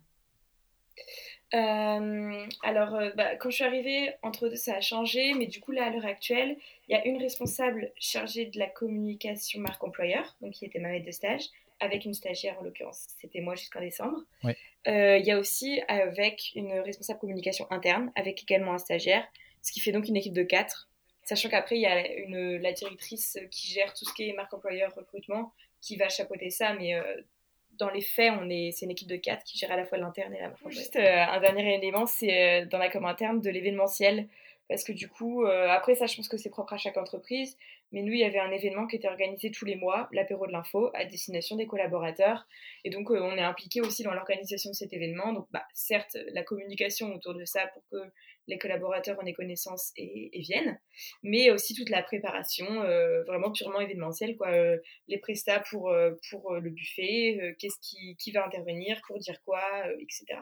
Euh, 1.54 2.48
alors, 2.64 2.96
euh, 2.96 3.12
bah, 3.16 3.36
quand 3.36 3.52
je 3.52 3.56
suis 3.56 3.64
arrivée, 3.64 4.12
entre 4.24 4.50
deux, 4.50 4.56
ça 4.56 4.76
a 4.76 4.82
changé, 4.82 5.34
mais 5.36 5.46
du 5.46 5.60
coup, 5.60 5.72
là, 5.72 5.86
à 5.86 5.90
l'heure 5.92 6.06
actuelle, 6.06 6.58
il 6.88 6.94
y 6.94 6.96
a 6.96 7.06
une 7.06 7.22
responsable 7.22 7.92
chargée 8.00 8.46
de 8.46 8.58
la 8.58 8.68
communication 8.68 9.62
marque 9.62 9.84
employeur, 9.84 10.36
donc 10.42 10.54
qui 10.54 10.66
était 10.66 10.80
ma 10.80 10.90
maître 10.90 11.06
de 11.06 11.12
stage, 11.12 11.44
avec 11.84 12.06
une 12.06 12.14
stagiaire 12.14 12.58
en 12.60 12.64
l'occurrence, 12.64 13.06
c'était 13.20 13.42
moi 13.42 13.56
jusqu'en 13.56 13.82
décembre. 13.82 14.20
Euh, 14.88 15.18
il 15.18 15.26
y 15.26 15.32
a 15.32 15.38
aussi 15.38 15.82
avec 15.88 16.52
une 16.56 16.74
responsable 16.80 17.20
communication 17.20 17.66
interne, 17.72 18.12
avec 18.16 18.42
également 18.44 18.74
un 18.74 18.78
stagiaire, 18.78 19.26
ce 19.62 19.72
qui 19.72 19.80
fait 19.80 19.92
donc 19.92 20.08
une 20.08 20.18
équipe 20.18 20.34
de 20.34 20.44
quatre. 20.44 20.90
Sachant 21.24 21.50
qu'après, 21.50 21.76
il 21.76 21.82
y 21.82 21.86
a 21.86 22.08
une, 22.18 22.58
la 22.58 22.74
directrice 22.74 23.38
qui 23.52 23.72
gère 23.72 23.94
tout 23.94 24.06
ce 24.06 24.14
qui 24.14 24.30
est 24.30 24.34
marque 24.34 24.54
employeur, 24.54 24.94
recrutement, 24.96 25.54
qui 25.82 25.96
va 25.96 26.10
chapeauter 26.10 26.50
ça, 26.50 26.74
mais 26.74 26.94
dans 27.80 27.90
les 27.90 28.02
faits, 28.02 28.32
on 28.40 28.50
est, 28.50 28.72
c'est 28.72 28.86
une 28.86 28.92
équipe 28.92 29.08
de 29.08 29.16
quatre 29.16 29.44
qui 29.44 29.58
gère 29.58 29.72
à 29.72 29.78
la 29.78 29.86
fois 29.86 29.98
l'interne 29.98 30.34
et 30.34 30.40
la 30.40 30.50
marque. 30.50 30.70
Juste 30.70 30.96
euh, 30.96 31.26
un 31.26 31.40
dernier 31.40 31.76
élément, 31.76 32.06
c'est 32.06 32.64
euh, 32.64 32.66
dans 32.66 32.78
la 32.78 32.90
com 32.90 33.06
interne 33.06 33.42
de 33.42 33.50
l'événementiel. 33.50 34.28
Parce 34.70 34.84
que 34.84 34.92
du 34.92 35.10
coup, 35.10 35.46
euh, 35.46 35.68
après 35.70 35.96
ça, 35.96 36.06
je 36.06 36.16
pense 36.16 36.28
que 36.28 36.38
c'est 36.38 36.50
propre 36.50 36.74
à 36.74 36.78
chaque 36.78 36.98
entreprise. 36.98 37.58
Mais 37.92 38.02
nous, 38.02 38.14
il 38.14 38.20
y 38.20 38.24
avait 38.24 38.40
un 38.40 38.52
événement 38.52 38.88
qui 38.88 38.96
était 38.96 39.08
organisé 39.08 39.52
tous 39.52 39.66
les 39.66 39.76
mois, 39.76 40.10
l'apéro 40.12 40.48
de 40.48 40.52
l'info, 40.52 40.90
à 40.96 41.06
destination 41.06 41.56
des 41.56 41.68
collaborateurs. 41.68 42.48
Et 42.84 42.90
donc, 42.90 43.12
on 43.12 43.38
est 43.38 43.42
impliqué 43.42 43.82
aussi 43.82 44.02
dans 44.02 44.14
l'organisation 44.14 44.72
de 44.72 44.76
cet 44.76 44.94
événement. 44.94 45.32
Donc, 45.32 45.48
bah, 45.52 45.64
certes, 45.74 46.18
la 46.34 46.44
communication 46.44 47.14
autour 47.14 47.36
de 47.36 47.46
ça 47.46 47.68
pour 47.68 47.84
que 47.92 47.98
les 48.48 48.58
collaborateurs 48.58 49.18
en 49.20 49.26
aient 49.26 49.34
connaissance 49.34 49.92
et, 49.96 50.30
viennent, 50.42 50.80
mais 51.22 51.50
aussi 51.52 51.74
toute 51.74 51.90
la 51.90 52.04
préparation 52.04 52.82
euh, 52.84 53.24
vraiment 53.24 53.52
purement 53.52 53.80
événementielle, 53.80 54.36
quoi. 54.36 54.50
Euh, 54.52 54.78
les 55.08 55.18
prestats 55.18 55.62
pour, 55.70 55.90
euh, 55.90 56.12
pour 56.30 56.54
le 56.56 56.70
buffet, 56.70 57.56
qu'est-ce 57.60 57.80
qui, 57.82 58.16
qui, 58.18 58.32
va 58.32 58.46
intervenir, 58.46 59.00
pour 59.08 59.20
dire 59.20 59.42
quoi, 59.46 59.62
etc. 60.00 60.42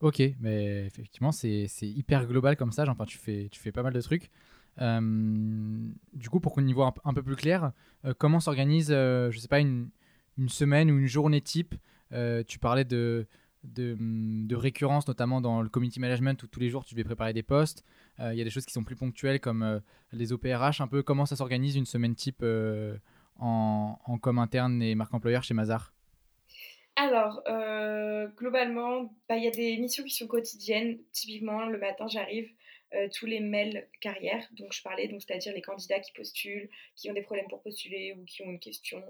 Ok, 0.00 0.22
mais 0.40 0.86
effectivement, 0.86 1.32
c'est 1.32 1.68
hyper 1.80 2.26
global 2.26 2.56
comme 2.56 2.72
ça. 2.72 2.84
Enfin, 2.88 3.04
tu 3.04 3.18
fais, 3.18 3.48
tu 3.50 3.60
fais 3.60 3.72
pas 3.72 3.82
mal 3.82 3.92
de 3.92 4.00
trucs. 4.00 4.30
du 4.78 6.28
coup, 6.30 6.40
pour 6.40 6.52
qu'on 6.52 6.66
y 6.66 6.72
voit 6.72 6.94
un, 7.04 7.14
peu 7.14 7.22
plus 7.22 7.36
clair, 7.36 7.72
comment 8.18 8.40
s'organise, 8.40 8.88
je 8.88 9.38
sais 9.38 9.48
pas, 9.48 9.60
une, 9.60 9.88
une, 10.36 10.48
semaine 10.48 10.90
ou 10.90 10.98
une 10.98 11.06
journée 11.06 11.40
type 11.40 11.74
Tu 12.46 12.58
parlais 12.58 12.84
de, 12.84 13.26
Mm, 13.76 14.46
de, 14.46 14.56
récurrence, 14.56 15.08
notamment 15.08 15.40
dans 15.40 15.62
le 15.62 15.68
community 15.68 15.98
management 15.98 16.42
où 16.42 16.46
tous 16.46 16.60
les 16.60 16.68
jours 16.68 16.84
tu 16.84 16.94
devais 16.94 17.04
préparer 17.04 17.32
des 17.32 17.42
postes. 17.42 17.84
Euh, 18.20 18.32
il 18.32 18.38
y 18.38 18.40
a 18.40 18.44
des 18.44 18.50
choses 18.50 18.66
qui 18.66 18.72
sont 18.72 18.84
plus 18.84 18.96
ponctuelles 18.96 19.40
comme 19.40 19.62
euh, 19.62 19.80
les 20.12 20.32
OPRH, 20.32 20.80
un 20.80 20.86
peu 20.86 21.02
comment 21.02 21.26
ça 21.26 21.36
s'organise 21.36 21.76
une 21.76 21.86
semaine 21.86 22.14
type 22.14 22.40
euh, 22.42 22.96
en, 23.38 23.98
en, 24.04 24.18
com 24.18 24.38
interne 24.38 24.82
et 24.82 24.94
marque 24.94 25.14
employeur 25.14 25.42
chez 25.42 25.54
Mazar? 25.54 25.92
Alors, 27.08 27.42
globalement, 28.36 29.14
bah, 29.28 29.36
il 29.36 29.44
y 29.44 29.48
a 29.48 29.50
des 29.50 29.76
missions 29.76 30.04
qui 30.04 30.14
sont 30.14 30.26
quotidiennes. 30.26 30.98
Typiquement, 31.12 31.66
le 31.66 31.78
matin, 31.78 32.06
j'arrive, 32.08 32.50
tous 33.12 33.26
les 33.26 33.40
mails 33.40 33.88
carrière, 34.00 34.46
donc 34.52 34.72
je 34.72 34.82
parlais, 34.82 35.08
c'est-à-dire 35.08 35.52
les 35.52 35.62
candidats 35.62 36.00
qui 36.00 36.12
postulent, 36.12 36.68
qui 36.94 37.10
ont 37.10 37.14
des 37.14 37.22
problèmes 37.22 37.48
pour 37.48 37.62
postuler 37.62 38.12
ou 38.12 38.24
qui 38.24 38.42
ont 38.42 38.50
une 38.50 38.60
question 38.60 39.02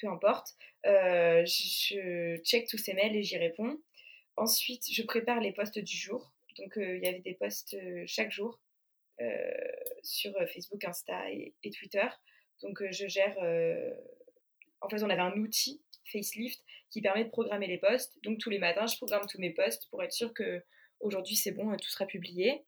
peu 0.00 0.08
importe. 0.08 0.54
Euh, 0.86 1.44
je 1.46 2.36
check 2.44 2.68
tous 2.68 2.78
ces 2.78 2.94
mails 2.94 3.16
et 3.16 3.22
j'y 3.22 3.36
réponds. 3.36 3.78
Ensuite, 4.36 4.84
je 4.90 5.02
prépare 5.02 5.40
les 5.40 5.52
posts 5.52 5.78
du 5.78 5.96
jour. 5.96 6.32
Donc, 6.58 6.76
euh, 6.78 6.96
il 6.96 7.02
y 7.02 7.06
avait 7.06 7.20
des 7.20 7.34
posts 7.34 7.74
euh, 7.74 8.04
chaque 8.06 8.30
jour 8.30 8.60
sur 10.02 10.32
Facebook, 10.52 10.84
Insta 10.84 11.30
et, 11.30 11.54
Twitter. 11.70 12.06
Donc, 12.62 12.82
je 12.90 13.06
gère. 13.06 13.36
En 14.84 14.88
fait, 14.88 15.02
on 15.02 15.10
avait 15.10 15.22
un 15.22 15.36
outil, 15.36 15.82
Facelift, 16.12 16.62
qui 16.90 17.00
permet 17.00 17.24
de 17.24 17.30
programmer 17.30 17.66
les 17.66 17.78
posts. 17.78 18.18
Donc, 18.22 18.38
tous 18.38 18.50
les 18.50 18.58
matins, 18.58 18.86
je 18.86 18.96
programme 18.96 19.26
tous 19.28 19.40
mes 19.40 19.50
posts 19.50 19.88
pour 19.90 20.02
être 20.02 20.12
sûr 20.12 20.32
que 20.32 20.62
aujourd'hui 21.00 21.36
c'est 21.36 21.52
bon, 21.52 21.76
tout 21.76 21.90
sera 21.90 22.06
publié. 22.06 22.64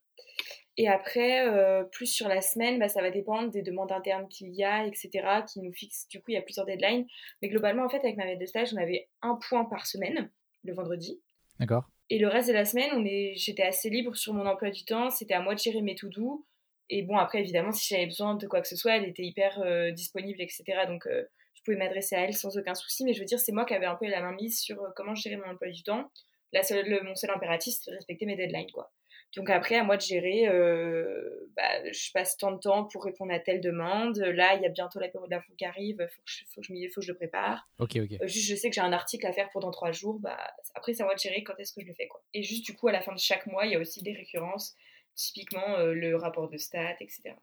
Et 0.79 0.87
après, 0.87 1.47
euh, 1.47 1.83
plus 1.85 2.05
sur 2.05 2.27
la 2.27 2.41
semaine, 2.41 2.77
bah, 2.77 2.87
ça 2.87 3.01
va 3.01 3.09
dépendre 3.09 3.49
des 3.49 3.63
demandes 3.63 3.91
internes 3.91 4.27
qu'il 4.27 4.53
y 4.53 4.63
a, 4.63 4.85
etc., 4.85 5.09
qui 5.51 5.59
nous 5.59 5.73
fixent. 5.73 6.07
Du 6.07 6.19
coup, 6.19 6.31
il 6.31 6.35
y 6.35 6.37
a 6.37 6.41
plusieurs 6.41 6.67
deadlines. 6.67 7.07
Mais 7.41 7.49
globalement, 7.49 7.83
en 7.83 7.89
fait, 7.89 7.97
avec 7.97 8.15
ma 8.15 8.25
maître 8.25 8.39
de 8.39 8.45
stage, 8.45 8.73
on 8.73 8.77
avait 8.77 9.09
un 9.23 9.39
point 9.49 9.65
par 9.65 9.87
semaine, 9.87 10.29
le 10.63 10.73
vendredi. 10.73 11.19
D'accord. 11.59 11.89
Et 12.11 12.19
le 12.19 12.27
reste 12.27 12.47
de 12.47 12.53
la 12.53 12.63
semaine, 12.63 12.91
on 12.93 13.03
est... 13.05 13.33
j'étais 13.35 13.63
assez 13.63 13.89
libre 13.89 14.15
sur 14.15 14.33
mon 14.33 14.45
emploi 14.45 14.69
du 14.69 14.85
temps. 14.85 15.09
C'était 15.09 15.33
à 15.33 15.41
moi 15.41 15.55
de 15.55 15.59
gérer 15.59 15.81
mes 15.81 15.95
to-do. 15.95 16.45
Et 16.89 17.01
bon, 17.01 17.17
après, 17.17 17.39
évidemment, 17.39 17.71
si 17.71 17.93
j'avais 17.93 18.05
besoin 18.05 18.35
de 18.35 18.47
quoi 18.47 18.61
que 18.61 18.67
ce 18.67 18.75
soit, 18.75 18.97
elle 18.97 19.05
était 19.05 19.23
hyper 19.23 19.59
euh, 19.61 19.91
disponible, 19.91 20.41
etc. 20.41 20.63
Donc, 20.87 21.07
euh, 21.07 21.23
pouvais 21.67 21.77
m'adresser 21.77 22.15
à 22.15 22.21
elle 22.21 22.33
sans 22.33 22.57
aucun 22.57 22.75
souci. 22.75 23.03
Mais 23.03 23.13
je 23.13 23.19
veux 23.19 23.25
dire, 23.25 23.39
c'est 23.39 23.51
moi 23.51 23.65
qui 23.65 23.73
avais 23.73 23.85
un 23.85 23.95
peu 23.95 24.07
la 24.07 24.21
main 24.21 24.33
mise 24.33 24.59
sur 24.59 24.77
comment 24.95 25.15
gérer 25.15 25.37
mon 25.37 25.49
emploi 25.51 25.69
du 25.69 25.83
temps. 25.83 26.11
La 26.53 26.63
seule, 26.63 27.03
mon 27.03 27.15
seul 27.15 27.29
impératif, 27.31 27.75
c'était 27.75 27.91
de 27.91 27.95
respecter 27.97 28.25
mes 28.25 28.35
deadlines, 28.35 28.71
quoi. 28.71 28.91
Donc 29.35 29.49
après, 29.49 29.75
à 29.75 29.83
moi 29.83 29.97
de 29.97 30.01
gérer, 30.01 30.47
euh, 30.47 31.51
bah, 31.55 31.91
je 31.91 32.11
passe 32.13 32.37
tant 32.37 32.53
de 32.53 32.59
temps 32.59 32.85
pour 32.85 33.03
répondre 33.03 33.33
à 33.33 33.39
telle 33.39 33.59
demande. 33.59 34.17
Là, 34.17 34.55
il 34.55 34.61
y 34.61 34.65
a 34.65 34.69
bientôt 34.69 34.99
la 34.99 35.09
période 35.09 35.29
d'info 35.29 35.51
qui 35.57 35.65
arrive, 35.65 35.97
il 35.99 36.07
faut, 36.07 36.21
que 36.21 36.31
je, 36.31 36.45
faut, 36.53 36.61
que 37.01 37.05
je 37.05 37.11
le 37.11 37.17
prépare. 37.17 37.67
Ok, 37.77 37.97
ok. 37.97 38.13
Euh, 38.21 38.27
juste, 38.27 38.49
je 38.49 38.55
sais 38.55 38.69
que 38.69 38.75
j'ai 38.75 38.81
un 38.81 38.93
article 38.93 39.27
à 39.27 39.33
faire 39.33 39.49
pour 39.49 39.61
dans 39.61 39.71
trois 39.71 39.91
jours. 39.91 40.19
Bah, 40.19 40.37
après, 40.75 40.93
c'est 40.93 41.03
à 41.03 41.05
moi 41.05 41.13
de 41.13 41.19
gérer 41.19 41.43
quand 41.43 41.53
est-ce 41.59 41.73
que 41.73 41.81
je 41.81 41.87
le 41.87 41.93
fais. 41.93 42.07
Quoi. 42.07 42.21
Et 42.33 42.41
juste, 42.41 42.65
du 42.65 42.73
coup, 42.73 42.87
à 42.87 42.93
la 42.93 43.01
fin 43.01 43.13
de 43.13 43.19
chaque 43.19 43.45
mois, 43.47 43.65
il 43.65 43.73
y 43.73 43.75
a 43.75 43.79
aussi 43.79 44.01
des 44.01 44.13
récurrences 44.13 44.75
typiquement 45.15 45.77
le 45.79 46.15
rapport 46.15 46.47
de 46.47 46.57
stats, 46.57 46.95
etc. 46.99 47.33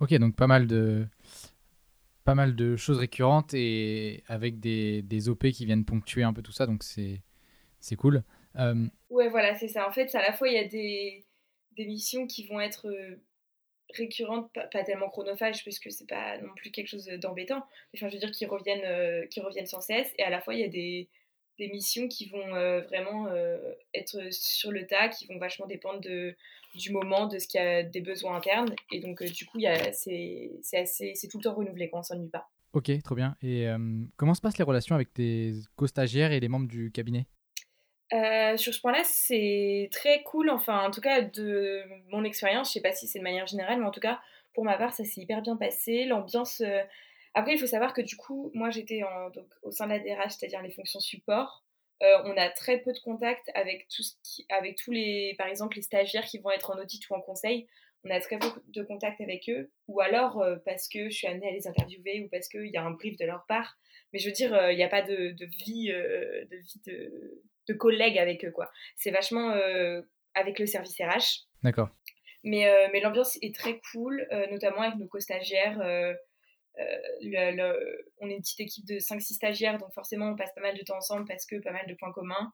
Ok, 0.00 0.14
donc 0.14 0.36
pas 0.36 0.46
mal 0.46 0.68
de, 0.68 1.06
pas 2.24 2.34
mal 2.34 2.56
de 2.56 2.76
choses 2.76 2.98
récurrentes 2.98 3.54
et 3.54 4.24
avec 4.26 4.58
des, 4.58 5.02
des 5.02 5.28
OP 5.28 5.46
qui 5.50 5.66
viennent 5.66 5.84
ponctuer 5.84 6.22
un 6.22 6.32
peu 6.32 6.42
tout 6.42 6.52
ça, 6.52 6.66
donc 6.66 6.82
c'est 6.82 7.96
cool. 7.96 8.24
Euh... 8.56 8.86
Ouais, 9.10 9.28
voilà, 9.28 9.54
c'est 9.54 9.68
ça. 9.68 9.86
En 9.88 9.92
fait, 9.92 10.14
à 10.14 10.22
la 10.22 10.32
fois, 10.32 10.48
il 10.48 10.54
y 10.54 10.58
a 10.58 10.66
des, 10.66 11.26
des 11.76 11.86
missions 11.86 12.26
qui 12.26 12.46
vont 12.46 12.60
être 12.60 12.88
euh, 12.88 13.22
récurrentes, 13.94 14.50
pas, 14.72 14.84
tellement 14.84 15.10
chronophages, 15.10 15.64
parce 15.64 15.78
que 15.78 15.90
c'est 15.90 16.08
pas 16.08 16.38
non 16.38 16.54
plus 16.56 16.70
quelque 16.70 16.88
chose 16.88 17.06
d'embêtant. 17.06 17.64
Enfin, 17.94 18.08
je 18.08 18.14
veux 18.14 18.20
dire, 18.20 18.30
qui 18.30 18.46
reviennent, 18.46 18.84
euh, 18.84 19.26
qui 19.26 19.40
reviennent 19.40 19.66
sans 19.66 19.80
cesse. 19.80 20.10
Et 20.18 20.22
à 20.22 20.30
la 20.30 20.40
fois, 20.40 20.54
il 20.54 20.60
y 20.60 20.64
a 20.64 20.68
des, 20.68 21.08
des 21.58 21.68
missions 21.68 22.08
qui 22.08 22.28
vont 22.28 22.54
euh, 22.54 22.80
vraiment 22.82 23.28
être 23.94 24.32
sur 24.32 24.70
le 24.72 24.86
tas, 24.86 25.08
qui 25.08 25.26
vont 25.26 25.38
vachement 25.38 25.66
dépendre 25.66 26.00
de, 26.00 26.34
du 26.74 26.90
moment, 26.90 27.26
de 27.26 27.38
ce 27.38 27.46
qu'il 27.46 27.60
y 27.60 27.64
a 27.64 27.82
des 27.82 28.00
besoins 28.00 28.36
internes. 28.36 28.74
Et 28.92 29.00
donc, 29.00 29.22
du 29.22 29.46
coup, 29.46 29.58
c'est 29.92 31.28
tout 31.30 31.38
le 31.38 31.42
temps 31.42 31.54
renouvelé, 31.54 31.88
quand 31.90 32.00
on 32.00 32.02
s'ennuie 32.02 32.28
pas. 32.28 32.48
Ok, 32.72 32.90
trop 33.04 33.14
bien. 33.14 33.36
Et 33.42 33.68
comment 34.16 34.34
se 34.34 34.40
passent 34.40 34.58
les 34.58 34.64
relations 34.64 34.94
avec 34.94 35.12
tes 35.12 35.52
co-stagiaires 35.76 36.32
et 36.32 36.40
les 36.40 36.48
membres 36.48 36.68
du 36.68 36.90
cabinet? 36.90 37.26
Euh, 38.12 38.56
sur 38.56 38.74
ce 38.74 38.80
point-là, 38.80 39.02
c'est 39.04 39.88
très 39.92 40.22
cool. 40.24 40.50
Enfin, 40.50 40.86
en 40.86 40.90
tout 40.90 41.00
cas, 41.00 41.22
de 41.22 41.82
mon 42.10 42.24
expérience, 42.24 42.68
je 42.68 42.74
sais 42.74 42.80
pas 42.80 42.92
si 42.92 43.06
c'est 43.06 43.18
de 43.18 43.24
manière 43.24 43.46
générale, 43.46 43.78
mais 43.78 43.86
en 43.86 43.90
tout 43.90 44.00
cas, 44.00 44.20
pour 44.54 44.64
ma 44.64 44.76
part, 44.76 44.92
ça 44.92 45.04
s'est 45.04 45.20
hyper 45.20 45.40
bien 45.42 45.56
passé. 45.56 46.04
L'ambiance. 46.04 46.62
Euh, 47.36 47.40
après, 47.40 47.54
il 47.54 47.58
faut 47.58 47.66
savoir 47.66 47.92
que 47.92 48.00
du 48.00 48.16
coup, 48.16 48.50
moi, 48.54 48.70
j'étais 48.70 49.00
donc, 49.34 49.46
au 49.62 49.70
sein 49.70 49.86
de 49.86 49.92
la 49.92 49.98
DRH, 49.98 50.34
c'est-à-dire 50.38 50.62
les 50.62 50.72
fonctions 50.72 51.00
support. 51.00 51.64
Euh, 52.02 52.22
on 52.24 52.36
a 52.36 52.50
très 52.50 52.78
peu 52.78 52.92
de 52.92 52.98
contact 52.98 53.50
avec, 53.54 53.88
tout 53.88 54.02
ce 54.02 54.14
qui... 54.22 54.46
avec 54.48 54.76
tous 54.76 54.90
les, 54.90 55.34
par 55.38 55.46
exemple, 55.46 55.76
les 55.76 55.82
stagiaires 55.82 56.24
qui 56.24 56.38
vont 56.38 56.50
être 56.50 56.70
en 56.70 56.80
audit 56.80 57.08
ou 57.08 57.14
en 57.14 57.20
conseil. 57.20 57.66
On 58.04 58.10
a 58.10 58.20
très 58.20 58.38
peu 58.38 58.48
de 58.68 58.82
contact 58.82 59.20
avec 59.22 59.48
eux, 59.48 59.72
ou 59.88 60.02
alors 60.02 60.44
parce 60.66 60.88
que 60.88 61.08
je 61.08 61.14
suis 61.14 61.26
amenée 61.26 61.48
à 61.48 61.52
les 61.52 61.66
interviewer 61.66 62.20
ou 62.20 62.28
parce 62.28 62.48
qu'il 62.48 62.66
y 62.66 62.76
a 62.76 62.82
un 62.82 62.90
brief 62.90 63.16
de 63.16 63.24
leur 63.24 63.46
part. 63.46 63.78
Mais 64.12 64.18
je 64.18 64.26
veux 64.28 64.34
dire, 64.34 64.70
il 64.70 64.76
n'y 64.76 64.82
a 64.82 64.88
pas 64.88 65.00
de, 65.00 65.30
de 65.30 65.46
vie, 65.46 65.88
de 65.88 66.56
vie 66.56 66.82
de 66.86 67.42
de 67.68 67.74
collègues 67.74 68.18
avec 68.18 68.44
eux, 68.44 68.50
quoi. 68.50 68.70
C'est 68.96 69.10
vachement 69.10 69.50
euh, 69.50 70.02
avec 70.34 70.58
le 70.58 70.66
service 70.66 70.96
RH. 71.00 71.46
D'accord. 71.62 71.88
Mais, 72.42 72.66
euh, 72.66 72.88
mais 72.92 73.00
l'ambiance 73.00 73.38
est 73.40 73.54
très 73.54 73.80
cool, 73.92 74.26
euh, 74.30 74.46
notamment 74.50 74.82
avec 74.82 74.98
nos 74.98 75.06
co-stagiaires. 75.06 75.78
On 76.78 78.28
est 78.28 78.34
une 78.34 78.40
petite 78.40 78.60
équipe 78.60 78.86
de 78.86 78.96
5-6 78.96 79.34
stagiaires, 79.34 79.78
donc 79.78 79.92
forcément 79.92 80.30
on 80.30 80.36
passe 80.36 80.52
pas 80.54 80.60
mal 80.60 80.76
de 80.76 80.82
temps 80.82 80.96
ensemble 80.96 81.26
parce 81.26 81.46
que 81.46 81.56
pas 81.56 81.72
mal 81.72 81.86
de 81.86 81.94
points 81.94 82.12
communs. 82.12 82.52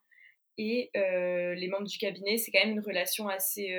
Et 0.58 0.90
les 0.94 1.68
membres 1.68 1.86
du 1.86 1.98
cabinet, 1.98 2.36
c'est 2.36 2.50
quand 2.50 2.60
même 2.60 2.72
une 2.72 2.84
relation 2.84 3.28
assez, 3.28 3.74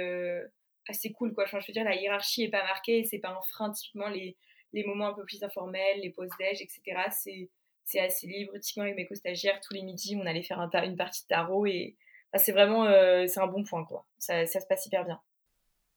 assez 0.87 1.11
cool. 1.11 1.33
Quoi. 1.33 1.43
Enfin, 1.43 1.59
je 1.59 1.67
veux 1.67 1.73
dire, 1.73 1.83
la 1.83 1.95
hiérarchie 1.95 2.43
est 2.43 2.49
pas 2.49 2.63
marquée, 2.63 3.03
c'est 3.03 3.19
pas 3.19 3.29
un 3.29 3.41
frein. 3.49 3.71
Typiquement, 3.71 4.09
les, 4.09 4.35
les 4.73 4.83
moments 4.83 5.07
un 5.07 5.13
peu 5.13 5.23
plus 5.25 5.43
informels, 5.43 5.99
les 6.01 6.09
pauses 6.09 6.29
déj, 6.39 6.61
etc., 6.61 6.81
c'est 7.11 7.49
c'est 7.83 7.99
assez 7.99 8.27
libre. 8.27 8.57
Typiquement 8.59 8.83
avec 8.83 8.95
mes 8.95 9.05
co-stagiaires, 9.05 9.59
tous 9.61 9.73
les 9.73 9.81
midis, 9.81 10.15
on 10.15 10.25
allait 10.25 10.43
faire 10.43 10.59
une 10.59 10.95
partie 10.95 11.23
de 11.23 11.27
tarot 11.27 11.65
et 11.65 11.95
c'est 12.35 12.51
vraiment 12.51 12.85
euh, 12.85 13.27
c'est 13.27 13.39
un 13.39 13.47
bon 13.47 13.63
point 13.63 13.83
quoi. 13.85 14.05
Ça, 14.17 14.45
ça, 14.45 14.59
se 14.59 14.65
passe 14.67 14.85
hyper 14.85 15.05
bien. 15.05 15.19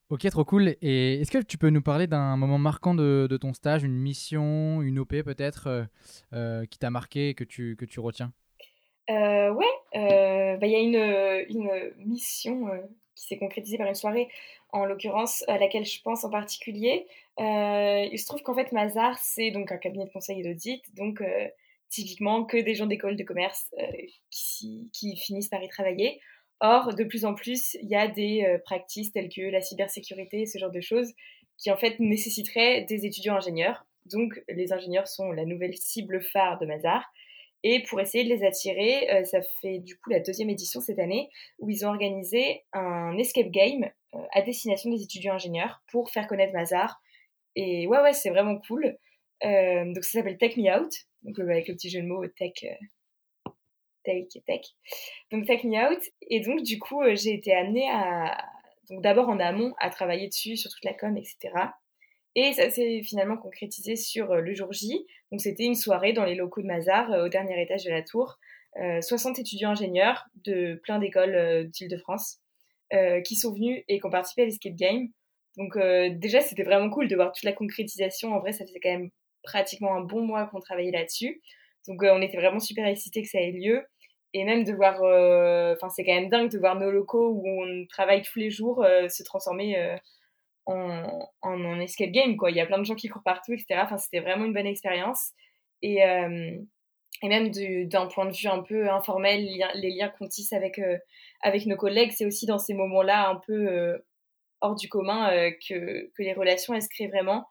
Ok, 0.09 0.29
trop 0.29 0.45
cool. 0.45 0.75
Et 0.81 1.21
est-ce 1.21 1.31
que 1.31 1.41
tu 1.41 1.57
peux 1.57 1.69
nous 1.69 1.81
parler 1.81 2.05
d'un 2.05 2.37
moment 2.37 2.59
marquant 2.59 2.93
de, 2.93 3.37
ton 3.41 3.53
stage, 3.53 3.83
une 3.83 3.97
mission, 3.97 4.81
une 4.81 4.99
OP 4.99 5.21
peut-être, 5.23 5.67
euh, 5.67 5.83
euh, 6.33 6.65
qui 6.65 6.77
t'a 6.77 6.91
marqué 6.91 7.29
et 7.29 7.33
que 7.33 7.43
tu, 7.43 7.75
que 7.75 7.85
tu 7.85 7.99
retiens? 7.99 8.31
Ouais, 9.09 9.65
bah, 9.93 10.65
il 10.65 10.71
y 10.71 10.75
a 10.75 10.79
une, 10.79 11.45
une 11.49 12.05
mission 12.05 12.69
qui 13.15 13.25
s'est 13.27 13.37
concrétisée 13.37 13.77
par 13.77 13.87
une 13.87 13.95
soirée, 13.95 14.27
en 14.71 14.85
l'occurrence 14.85 15.43
à 15.47 15.57
laquelle 15.57 15.85
je 15.85 16.01
pense 16.01 16.23
en 16.23 16.29
particulier. 16.29 17.07
il 17.39 18.17
se 18.17 18.25
trouve 18.25 18.41
qu'en 18.43 18.55
fait, 18.55 18.71
Mazar, 18.71 19.17
c'est 19.17 19.51
donc 19.51 19.71
un 19.71 19.77
cabinet 19.77 20.05
de 20.05 20.11
conseil 20.11 20.41
et 20.41 20.43
d'audit, 20.43 20.83
donc 20.95 21.21
typiquement 21.89 22.43
que 22.43 22.57
des 22.57 22.75
gens 22.75 22.87
d'école 22.87 23.15
de 23.15 23.23
commerce 23.23 23.73
euh, 23.79 23.85
qui, 24.29 24.89
qui, 24.93 25.15
finissent 25.15 25.47
par 25.47 25.63
y 25.63 25.69
travailler. 25.69 26.19
Or, 26.61 26.93
de 26.93 27.03
plus 27.03 27.25
en 27.25 27.33
plus, 27.33 27.75
il 27.81 27.89
y 27.89 27.95
a 27.95 28.07
des 28.07 28.43
euh, 28.43 28.57
pratiques 28.63 29.13
telles 29.13 29.29
que 29.29 29.41
la 29.41 29.61
cybersécurité, 29.61 30.45
ce 30.45 30.57
genre 30.57 30.71
de 30.71 30.81
choses, 30.81 31.13
qui 31.57 31.71
en 31.71 31.77
fait 31.77 31.99
nécessiteraient 31.99 32.83
des 32.83 33.05
étudiants 33.05 33.35
ingénieurs. 33.35 33.85
Donc, 34.05 34.41
les 34.49 34.71
ingénieurs 34.71 35.07
sont 35.07 35.31
la 35.31 35.45
nouvelle 35.45 35.75
cible 35.75 36.21
phare 36.21 36.59
de 36.59 36.65
Mazar. 36.65 37.03
Et 37.63 37.81
pour 37.83 37.99
essayer 37.99 38.23
de 38.23 38.29
les 38.29 38.45
attirer, 38.45 39.11
euh, 39.11 39.23
ça 39.23 39.41
fait 39.61 39.79
du 39.79 39.97
coup 39.97 40.11
la 40.11 40.19
deuxième 40.19 40.49
édition 40.49 40.81
cette 40.81 40.99
année 40.99 41.29
où 41.59 41.69
ils 41.69 41.85
ont 41.85 41.89
organisé 41.89 42.63
un 42.73 43.17
escape 43.17 43.49
game 43.49 43.89
à 44.33 44.41
destination 44.41 44.91
des 44.91 45.01
étudiants 45.01 45.33
ingénieurs 45.33 45.81
pour 45.91 46.11
faire 46.11 46.27
connaître 46.27 46.53
Mazar. 46.53 47.01
Et 47.55 47.87
ouais, 47.87 48.01
ouais, 48.01 48.13
c'est 48.13 48.29
vraiment 48.29 48.57
cool. 48.67 48.97
donc 49.41 50.03
ça 50.03 50.19
s'appelle 50.19 50.37
Take 50.37 50.61
Me 50.61 50.77
Out 50.77 50.93
donc 51.25 51.39
euh, 51.39 51.49
avec 51.49 51.67
le 51.67 51.73
petit 51.73 51.89
jeu 51.89 52.01
de 52.01 52.07
mots 52.07 52.25
tech, 52.27 52.51
euh, 52.63 52.85
tech, 54.05 54.27
tech. 54.45 54.61
Donc 55.31 55.45
Tech 55.45 55.63
Me 55.63 55.91
Out. 55.91 56.01
Et 56.29 56.39
donc 56.41 56.63
du 56.63 56.79
coup, 56.79 57.01
euh, 57.01 57.15
j'ai 57.15 57.33
été 57.33 57.53
amenée 57.53 57.89
à, 57.89 58.37
donc 58.89 59.01
d'abord 59.01 59.29
en 59.29 59.39
amont, 59.39 59.73
à 59.79 59.89
travailler 59.89 60.27
dessus, 60.27 60.57
sur 60.57 60.71
toute 60.71 60.83
la 60.83 60.93
com, 60.93 61.17
etc. 61.17 61.53
Et 62.35 62.53
ça 62.53 62.69
s'est 62.69 63.01
finalement 63.03 63.37
concrétisé 63.37 63.95
sur 63.95 64.35
le 64.35 64.53
jour 64.53 64.71
J. 64.71 65.05
Donc 65.31 65.41
c'était 65.41 65.63
une 65.63 65.75
soirée 65.75 66.13
dans 66.13 66.25
les 66.25 66.35
locaux 66.35 66.61
de 66.61 66.67
Mazar, 66.67 67.09
au 67.09 67.29
dernier 67.29 67.61
étage 67.61 67.83
de 67.85 67.91
la 67.91 68.01
tour. 68.01 68.37
60 68.77 69.39
étudiants 69.39 69.69
ingénieurs 69.69 70.25
de 70.43 70.77
plein 70.83 70.99
d'écoles 70.99 71.69
d'Île-de-France 71.71 72.41
qui 73.23 73.37
sont 73.37 73.53
venus 73.53 73.85
et 73.87 73.99
qui 73.99 74.05
ont 74.05 74.09
participé 74.09 74.41
à 74.41 74.45
l'escape 74.45 74.75
game. 74.75 75.07
Donc 75.55 75.77
déjà, 76.19 76.41
c'était 76.41 76.63
vraiment 76.63 76.89
cool 76.89 77.07
de 77.07 77.15
voir 77.15 77.31
toute 77.31 77.45
la 77.45 77.53
concrétisation. 77.53 78.33
En 78.33 78.39
vrai, 78.41 78.51
ça 78.51 78.65
faisait 78.65 78.81
quand 78.81 78.91
même 78.91 79.11
pratiquement 79.45 79.95
un 79.95 80.01
bon 80.01 80.25
mois 80.25 80.47
qu'on 80.47 80.59
travaillait 80.59 80.91
là-dessus. 80.91 81.41
Donc 81.87 82.03
euh, 82.03 82.11
on 82.13 82.21
était 82.21 82.37
vraiment 82.37 82.59
super 82.59 82.85
excités 82.85 83.21
que 83.21 83.29
ça 83.29 83.39
ait 83.39 83.51
lieu. 83.51 83.83
Et 84.37 84.43
même 84.43 84.65
de 84.65 84.73
voir, 84.73 85.01
euh, 85.01 85.73
enfin 85.75 85.87
c'est 85.89 86.03
quand 86.03 86.13
même 86.13 86.29
dingue 86.29 86.51
de 86.51 86.59
voir 86.59 86.75
nos 86.77 86.91
locaux 86.91 87.29
où 87.29 87.47
on 87.47 87.85
travaille 87.87 88.21
tous 88.21 88.37
les 88.37 88.51
jours 88.51 88.83
euh, 88.83 89.07
se 89.07 89.23
transformer 89.23 89.97
en, 90.65 91.29
en, 91.41 91.79
escape 91.79 92.11
game. 92.11 92.35
Quoi. 92.35 92.51
Il 92.51 92.57
y 92.57 92.59
a 92.59 92.65
plein 92.65 92.77
de 92.77 92.83
gens 92.83 92.95
qui 92.95 93.07
courent 93.07 93.23
partout, 93.23 93.53
etc. 93.53 93.79
Enfin 93.83 93.97
c'était 93.97 94.19
vraiment 94.19 94.45
une 94.45 94.53
bonne 94.53 94.65
expérience. 94.67 95.31
Et, 95.81 95.99
et 95.99 97.27
même 97.29 97.49
d'un 97.87 98.07
point 98.07 98.25
de 98.25 98.35
vue 98.35 98.47
un 98.47 98.61
peu 98.61 98.89
informel, 98.89 99.47
les 99.75 99.89
liens 99.91 100.09
qu'on 100.09 100.27
tisse 100.27 100.51
avec, 100.51 100.81
avec 101.41 101.65
nos 101.65 101.77
collègues, 101.77 102.11
c'est 102.11 102.25
aussi 102.25 102.45
dans 102.45 102.59
ces 102.59 102.73
moments-là 102.73 103.29
un 103.29 103.35
peu 103.35 104.01
hors 104.59 104.75
du 104.75 104.89
commun 104.89 105.29
que, 105.67 106.11
que 106.13 106.23
les 106.23 106.33
relations 106.33 106.73
elles 106.73 106.81
se 106.81 106.89
créent 106.89 107.07
vraiment. 107.07 107.45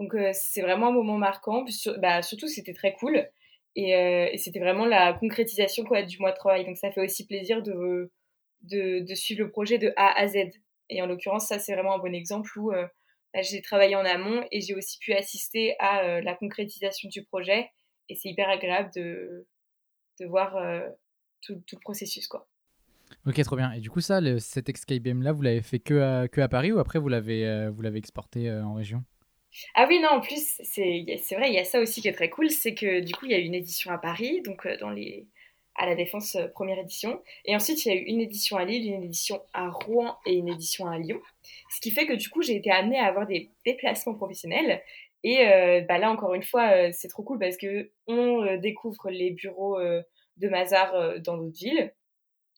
Donc 0.00 0.14
euh, 0.14 0.30
c'est 0.32 0.62
vraiment 0.62 0.88
un 0.88 0.92
moment 0.92 1.18
marquant. 1.18 1.64
bah, 1.98 2.22
surtout, 2.22 2.48
c'était 2.48 2.72
très 2.72 2.94
cool. 2.94 3.28
Euh, 3.78 4.28
et, 4.32 4.38
c'était 4.38 4.58
vraiment 4.58 4.86
la 4.86 5.12
concrétisation 5.12 5.84
quoi, 5.84 6.02
du 6.02 6.18
mois 6.18 6.32
de 6.32 6.36
travail. 6.36 6.64
Donc 6.64 6.76
ça 6.76 6.90
fait 6.90 7.00
aussi 7.00 7.26
plaisir 7.26 7.62
de, 7.62 8.10
de, 8.62 9.14
suivre 9.14 9.42
le 9.42 9.50
projet 9.50 9.78
de 9.78 9.92
A 9.96 10.18
à 10.18 10.26
Z. 10.26 10.36
Et 10.88 11.02
en 11.02 11.06
l'occurrence, 11.06 11.46
ça 11.46 11.58
c'est 11.58 11.74
vraiment 11.74 11.94
un 11.94 11.98
bon 11.98 12.14
exemple 12.14 12.50
où 12.58 12.72
euh, 12.72 12.86
bah, 13.32 13.42
j'ai 13.42 13.62
travaillé 13.62 13.94
en 13.94 14.04
amont 14.04 14.44
et 14.50 14.60
j'ai 14.60 14.74
aussi 14.74 14.98
pu 14.98 15.12
assister 15.12 15.76
à 15.78 16.20
la 16.20 16.34
concrétisation 16.34 17.08
du 17.08 17.24
projet. 17.24 17.70
Et 18.08 18.16
c'est 18.16 18.28
hyper 18.28 18.48
agréable 18.48 18.90
de, 18.96 19.46
de 20.18 20.26
voir 20.26 20.56
tout, 21.42 21.62
le 21.72 21.78
processus. 21.80 22.26
quoi. 22.26 22.48
Ok, 23.24 23.40
trop 23.44 23.54
bien. 23.54 23.70
Et 23.72 23.78
du 23.78 23.88
coup, 23.88 24.00
ça, 24.00 24.20
le, 24.20 24.40
cet 24.40 24.68
escape 24.68 25.04
là, 25.04 25.30
vous 25.30 25.42
l'avez 25.42 25.62
fait 25.62 25.78
que 25.78 26.00
à, 26.00 26.26
que 26.26 26.40
à 26.40 26.48
Paris 26.48 26.72
ou 26.72 26.80
après 26.80 26.98
vous 26.98 27.08
l'avez 27.08 27.68
vous 27.68 27.82
l'avez 27.82 27.98
exporté 27.98 28.50
en 28.50 28.74
région? 28.74 29.04
Ah 29.74 29.86
oui, 29.88 30.00
non, 30.00 30.08
en 30.10 30.20
plus, 30.20 30.60
c'est 30.62 31.04
vrai, 31.34 31.48
il 31.48 31.54
y 31.54 31.58
a 31.58 31.64
ça 31.64 31.80
aussi 31.80 32.00
qui 32.00 32.08
est 32.08 32.12
très 32.12 32.30
cool, 32.30 32.50
c'est 32.50 32.74
que 32.74 33.00
du 33.00 33.14
coup, 33.14 33.26
il 33.26 33.32
y 33.32 33.34
a 33.34 33.38
eu 33.38 33.44
une 33.44 33.54
édition 33.54 33.90
à 33.90 33.98
Paris, 33.98 34.42
donc 34.42 34.66
euh, 34.66 34.76
dans 34.78 34.90
les, 34.90 35.26
à 35.76 35.86
la 35.86 35.94
Défense 35.94 36.36
euh, 36.36 36.48
première 36.48 36.78
édition. 36.78 37.20
Et 37.44 37.54
ensuite, 37.56 37.84
il 37.84 37.88
y 37.88 37.92
a 37.92 37.94
eu 37.96 38.04
une 38.04 38.20
édition 38.20 38.56
à 38.56 38.64
Lille, 38.64 38.92
une 38.92 39.02
édition 39.02 39.42
à 39.52 39.68
Rouen 39.70 40.16
et 40.26 40.34
une 40.34 40.48
édition 40.48 40.86
à 40.86 40.98
Lyon. 40.98 41.20
Ce 41.70 41.80
qui 41.80 41.90
fait 41.90 42.06
que 42.06 42.12
du 42.12 42.28
coup, 42.28 42.42
j'ai 42.42 42.56
été 42.56 42.70
amenée 42.70 42.98
à 42.98 43.06
avoir 43.06 43.26
des 43.26 43.50
déplacements 43.66 44.14
professionnels. 44.14 44.82
Et 45.22 45.46
euh, 45.46 45.82
bah 45.82 45.98
là, 45.98 46.10
encore 46.10 46.34
une 46.34 46.42
fois, 46.42 46.92
c'est 46.92 47.08
trop 47.08 47.22
cool 47.22 47.38
parce 47.38 47.56
que 47.58 47.90
on 48.06 48.56
découvre 48.56 49.10
les 49.10 49.30
bureaux 49.30 49.78
de 49.80 50.48
Mazar 50.48 51.20
dans 51.20 51.36
d'autres 51.36 51.58
villes. 51.58 51.92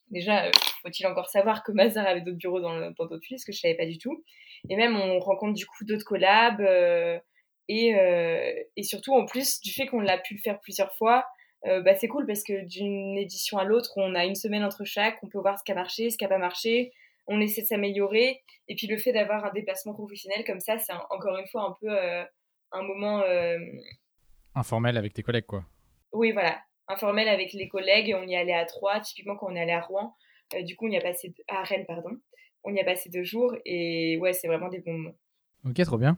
Déjà, 0.09 0.51
faut-il 0.81 1.07
encore 1.07 1.29
savoir 1.29 1.63
que 1.63 1.71
Mazar 1.71 2.05
avait 2.05 2.21
d'autres 2.21 2.37
bureaux 2.37 2.59
dans 2.59 2.91
d'autres 2.91 3.19
villes, 3.27 3.39
ce 3.39 3.45
que 3.45 3.51
je 3.51 3.59
savais 3.59 3.75
pas 3.75 3.85
du 3.85 3.97
tout. 3.97 4.23
Et 4.69 4.75
même, 4.75 4.95
on 4.95 5.19
rencontre 5.19 5.53
du 5.53 5.65
coup 5.65 5.85
d'autres 5.85 6.05
collabs. 6.05 6.61
Euh, 6.61 7.19
et, 7.69 7.95
euh, 7.95 8.51
et, 8.75 8.83
surtout, 8.83 9.13
en 9.13 9.25
plus, 9.25 9.61
du 9.61 9.71
fait 9.71 9.87
qu'on 9.87 10.01
l'a 10.01 10.17
pu 10.17 10.35
le 10.35 10.39
faire 10.39 10.59
plusieurs 10.59 10.93
fois, 10.95 11.25
euh, 11.65 11.81
bah, 11.81 11.95
c'est 11.95 12.07
cool 12.07 12.25
parce 12.27 12.43
que 12.43 12.65
d'une 12.65 13.17
édition 13.17 13.57
à 13.57 13.63
l'autre, 13.63 13.91
on 13.95 14.15
a 14.15 14.25
une 14.25 14.35
semaine 14.35 14.63
entre 14.63 14.83
chaque, 14.83 15.17
on 15.23 15.29
peut 15.29 15.39
voir 15.39 15.57
ce 15.57 15.63
qui 15.63 15.71
a 15.71 15.75
marché, 15.75 16.09
ce 16.09 16.17
qui 16.17 16.25
n'a 16.25 16.29
pas 16.29 16.37
marché, 16.37 16.91
on 17.25 17.39
essaie 17.39 17.61
de 17.61 17.67
s'améliorer. 17.67 18.43
Et 18.67 18.75
puis 18.75 18.87
le 18.87 18.97
fait 18.97 19.13
d'avoir 19.13 19.45
un 19.45 19.51
déplacement 19.51 19.93
professionnel 19.93 20.43
comme 20.45 20.59
ça, 20.59 20.77
c'est 20.77 20.93
encore 21.09 21.37
une 21.37 21.47
fois 21.47 21.63
un 21.63 21.75
peu 21.79 21.89
un 22.71 22.81
moment... 22.83 23.23
Informel 24.55 24.97
avec 24.97 25.13
tes 25.13 25.23
collègues, 25.23 25.45
quoi. 25.45 25.63
Oui, 26.11 26.31
voilà. 26.31 26.59
Informel 26.87 27.27
avec 27.27 27.53
les 27.53 27.67
collègues. 27.67 28.15
On 28.17 28.27
y 28.27 28.35
allait 28.35 28.53
à 28.53 28.65
trois, 28.65 28.99
typiquement 28.99 29.35
quand 29.35 29.47
on 29.51 29.55
est 29.55 29.61
allé 29.61 29.71
à 29.71 29.81
Rouen. 29.81 30.15
du 30.61 30.75
coup, 30.75 30.87
on 30.87 30.91
y 30.91 30.97
a 30.97 31.01
passé 31.01 31.33
à 31.47 31.63
Rennes, 31.63 31.85
pardon. 31.87 32.17
on 32.63 32.73
y 32.73 32.79
a 32.79 32.83
passé 32.83 33.09
deux 33.09 33.23
jours 33.23 33.55
et 33.65 34.17
ouais, 34.17 34.33
c'est 34.33 34.47
vraiment 34.47 34.69
des 34.69 34.79
bons 34.79 34.93
moments. 34.93 35.15
Ok, 35.65 35.81
trop 35.83 35.97
bien. 35.97 36.17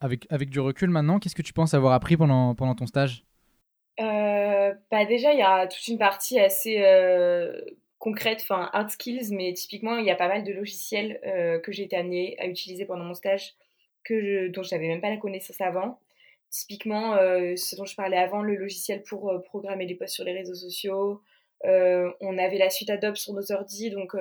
Avec, 0.00 0.26
avec 0.30 0.48
du 0.48 0.60
recul 0.60 0.90
maintenant, 0.90 1.18
qu'est-ce 1.18 1.34
que 1.34 1.42
tu 1.42 1.52
penses 1.52 1.74
avoir 1.74 1.92
appris 1.92 2.16
pendant, 2.16 2.54
pendant 2.54 2.74
ton 2.74 2.86
stage? 2.86 3.24
Euh, 4.00 4.72
bah 4.90 5.04
Déjà, 5.04 5.32
il 5.32 5.38
y 5.38 5.42
a 5.42 5.66
toute 5.66 5.86
une 5.88 5.98
partie 5.98 6.38
assez 6.40 6.82
euh, 6.82 7.60
concrète, 7.98 8.40
enfin 8.42 8.70
hard 8.72 8.90
skills, 8.90 9.28
mais 9.34 9.52
typiquement, 9.52 9.98
il 9.98 10.06
y 10.06 10.10
a 10.10 10.16
pas 10.16 10.28
mal 10.28 10.42
de 10.44 10.52
logiciels 10.52 11.20
euh, 11.26 11.58
que 11.58 11.72
j'ai 11.72 11.82
été 11.82 11.96
amenée 11.96 12.36
à 12.38 12.46
utiliser 12.46 12.86
pendant 12.86 13.04
mon 13.04 13.14
stage 13.14 13.54
que 14.04 14.20
je, 14.20 14.48
dont 14.48 14.62
je 14.62 14.74
n'avais 14.74 14.88
même 14.88 15.02
pas 15.02 15.10
la 15.10 15.18
connaissance 15.18 15.60
avant. 15.60 15.98
Typiquement, 16.50 17.16
ce 17.16 17.76
dont 17.76 17.84
je 17.84 17.94
parlais 17.94 18.16
avant, 18.16 18.42
le 18.42 18.56
logiciel 18.56 19.02
pour 19.04 19.32
programmer 19.44 19.86
les 19.86 19.94
posts 19.94 20.14
sur 20.14 20.24
les 20.24 20.32
réseaux 20.32 20.54
sociaux. 20.54 21.22
on 21.64 22.38
avait 22.38 22.58
la 22.58 22.70
suite 22.70 22.90
Adobe 22.90 23.14
sur 23.14 23.34
nos 23.34 23.52
ordi, 23.52 23.90
donc 23.90 24.16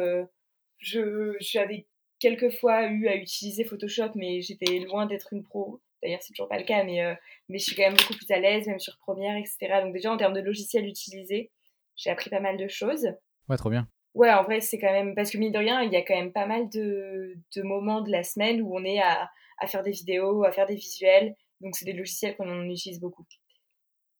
je 0.77 1.35
j'avais 1.39 1.87
quelques 2.19 2.51
fois 2.51 2.85
eu 2.87 3.07
à 3.07 3.15
utiliser 3.15 3.63
Photoshop, 3.63 4.11
mais 4.15 4.41
j'étais 4.41 4.79
loin 4.79 5.05
d'être 5.05 5.33
une 5.33 5.43
pro. 5.43 5.81
D'ailleurs, 6.01 6.21
c'est 6.21 6.33
toujours 6.33 6.47
pas 6.47 6.59
le 6.59 6.65
cas, 6.65 6.83
mais, 6.83 7.03
euh, 7.03 7.13
mais 7.49 7.57
je 7.57 7.65
suis 7.65 7.75
quand 7.75 7.83
même 7.83 7.95
beaucoup 7.95 8.13
plus 8.13 8.31
à 8.31 8.39
l'aise, 8.39 8.67
même 8.67 8.79
sur 8.79 8.97
Premiere, 8.99 9.35
etc. 9.37 9.81
Donc 9.81 9.93
déjà, 9.93 10.11
en 10.11 10.17
termes 10.17 10.33
de 10.33 10.41
logiciels 10.41 10.85
utilisés, 10.85 11.51
j'ai 11.95 12.09
appris 12.09 12.29
pas 12.29 12.39
mal 12.39 12.57
de 12.57 12.67
choses. 12.67 13.07
Ouais, 13.49 13.57
trop 13.57 13.69
bien. 13.69 13.87
Ouais, 14.13 14.31
en 14.31 14.43
vrai, 14.43 14.61
c'est 14.61 14.79
quand 14.79 14.91
même... 14.91 15.13
Parce 15.13 15.31
que 15.31 15.37
mine 15.37 15.51
de 15.51 15.57
rien, 15.57 15.81
il 15.81 15.91
y 15.91 15.97
a 15.97 16.01
quand 16.01 16.15
même 16.15 16.31
pas 16.31 16.45
mal 16.45 16.69
de, 16.69 17.35
de 17.55 17.61
moments 17.61 18.01
de 18.01 18.11
la 18.11 18.23
semaine 18.23 18.61
où 18.61 18.75
on 18.75 18.83
est 18.83 18.99
à, 18.99 19.29
à 19.57 19.67
faire 19.67 19.83
des 19.83 19.91
vidéos, 19.91 20.43
à 20.43 20.51
faire 20.51 20.65
des 20.65 20.75
visuels. 20.75 21.35
Donc 21.61 21.75
c'est 21.75 21.85
des 21.85 21.93
logiciels 21.93 22.35
qu'on 22.35 22.63
utilise 22.63 22.99
beaucoup. 22.99 23.25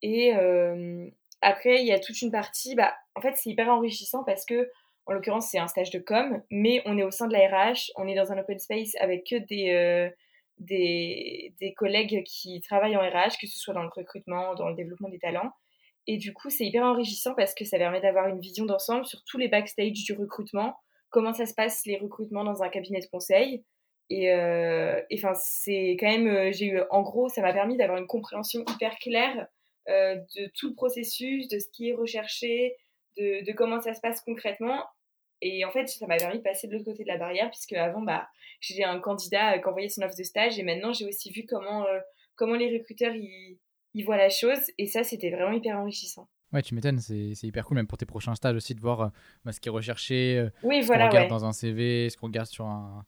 Et 0.01 0.33
après, 1.41 1.81
il 1.81 1.87
y 1.87 1.91
a 1.91 1.99
toute 1.99 2.21
une 2.21 2.31
partie... 2.31 2.75
Bah, 2.75 2.93
en 3.15 3.21
fait, 3.21 3.35
c'est 3.35 3.49
hyper 3.49 3.69
enrichissant 3.69 4.23
parce 4.23 4.45
que 4.45 4.69
en 5.09 5.13
l'occurrence, 5.13 5.49
c'est 5.49 5.57
un 5.57 5.67
stage 5.67 5.89
de 5.89 5.97
com, 5.97 6.39
mais 6.51 6.83
on 6.85 6.95
est 6.95 7.03
au 7.03 7.09
sein 7.09 7.27
de 7.27 7.33
la 7.33 7.47
RH, 7.47 7.91
on 7.95 8.07
est 8.07 8.13
dans 8.13 8.31
un 8.31 8.37
open 8.37 8.59
space 8.59 8.91
avec 8.99 9.25
que 9.25 9.37
des, 9.37 9.71
euh, 9.71 10.07
des, 10.59 11.55
des, 11.59 11.73
collègues 11.73 12.23
qui 12.25 12.61
travaillent 12.61 12.95
en 12.95 13.01
RH, 13.01 13.39
que 13.41 13.47
ce 13.47 13.57
soit 13.57 13.73
dans 13.73 13.81
le 13.81 13.89
recrutement, 13.89 14.53
dans 14.53 14.69
le 14.69 14.75
développement 14.75 15.09
des 15.09 15.17
talents. 15.17 15.51
Et 16.05 16.17
du 16.17 16.31
coup, 16.31 16.51
c'est 16.51 16.63
hyper 16.63 16.83
enrichissant 16.83 17.33
parce 17.33 17.55
que 17.55 17.65
ça 17.65 17.79
permet 17.79 18.01
d'avoir 18.01 18.27
une 18.27 18.39
vision 18.39 18.65
d'ensemble 18.65 19.03
sur 19.03 19.23
tous 19.23 19.39
les 19.39 19.47
backstage 19.47 20.03
du 20.03 20.13
recrutement, 20.13 20.75
comment 21.09 21.33
ça 21.33 21.47
se 21.47 21.55
passe 21.55 21.87
les 21.87 21.97
recrutements 21.97 22.43
dans 22.43 22.61
un 22.61 22.69
cabinet 22.69 22.99
de 22.99 23.07
conseil. 23.07 23.63
Et 24.09 24.31
euh, 24.31 25.01
enfin, 25.13 25.33
c'est 25.35 25.95
quand 25.99 26.07
même, 26.07 26.27
euh, 26.27 26.51
j'ai 26.51 26.65
eu, 26.67 26.81
en 26.89 27.01
gros, 27.01 27.29
ça 27.29 27.41
m'a 27.41 27.53
permis 27.53 27.77
d'avoir 27.77 27.99
une 27.99 28.07
compréhension 28.07 28.63
hyper 28.73 28.97
claire 28.97 29.47
de 29.87 30.51
tout 30.55 30.69
le 30.69 30.75
processus, 30.75 31.47
de 31.47 31.57
ce 31.57 31.67
qui 31.73 31.89
est 31.89 31.93
recherché, 31.93 32.75
de, 33.17 33.43
de, 33.43 33.51
comment 33.53 33.81
ça 33.81 33.95
se 33.95 34.01
passe 34.01 34.21
concrètement. 34.21 34.83
Et 35.41 35.63
en 35.65 35.71
fait, 35.71 35.87
ça 35.87 36.05
m'a 36.07 36.17
permis 36.17 36.37
de 36.37 36.43
passer 36.43 36.67
de 36.67 36.73
l'autre 36.73 36.85
côté 36.85 37.03
de 37.03 37.07
la 37.07 37.17
barrière, 37.17 37.49
puisque 37.49 37.73
avant, 37.73 38.01
bah, 38.01 38.27
j'ai 38.59 38.83
un 38.83 38.99
candidat 38.99 39.57
qui 39.59 39.67
envoyait 39.67 39.89
son 39.89 40.01
offre 40.01 40.17
de 40.17 40.23
stage, 40.23 40.59
et 40.59 40.63
maintenant, 40.63 40.91
j'ai 40.91 41.05
aussi 41.05 41.31
vu 41.31 41.45
comment, 41.47 41.85
euh, 41.85 41.99
comment 42.35 42.55
les 42.55 42.77
recruteurs 42.77 43.13
ils, 43.15 43.57
voient 44.03 44.17
la 44.17 44.29
chose, 44.29 44.59
et 44.77 44.85
ça, 44.85 45.03
c'était 45.03 45.29
vraiment 45.29 45.53
hyper 45.53 45.77
enrichissant. 45.77 46.27
Ouais, 46.51 46.61
tu 46.61 46.73
m'étonnes, 46.73 46.99
c'est 46.99 47.43
hyper 47.43 47.65
cool, 47.65 47.75
même 47.75 47.87
pour 47.87 47.97
tes 47.97 48.05
prochains 48.05 48.35
stages 48.35 48.55
aussi, 48.55 48.75
de 48.75 48.81
voir 48.81 49.01
euh, 49.01 49.07
bah, 49.45 49.51
ce 49.51 49.59
qui 49.59 49.69
est 49.69 49.71
recherché, 49.71 50.37
euh, 50.37 50.49
oui, 50.63 50.81
ce 50.81 50.87
voilà, 50.87 51.05
qu'on 51.05 51.15
regarde 51.15 51.29
dans 51.29 51.45
un 51.45 51.53
CV, 51.53 52.09
ce 52.09 52.17
qu'on 52.17 52.27
regarde 52.27 52.47
sur 52.47 52.65
un, 52.65 53.05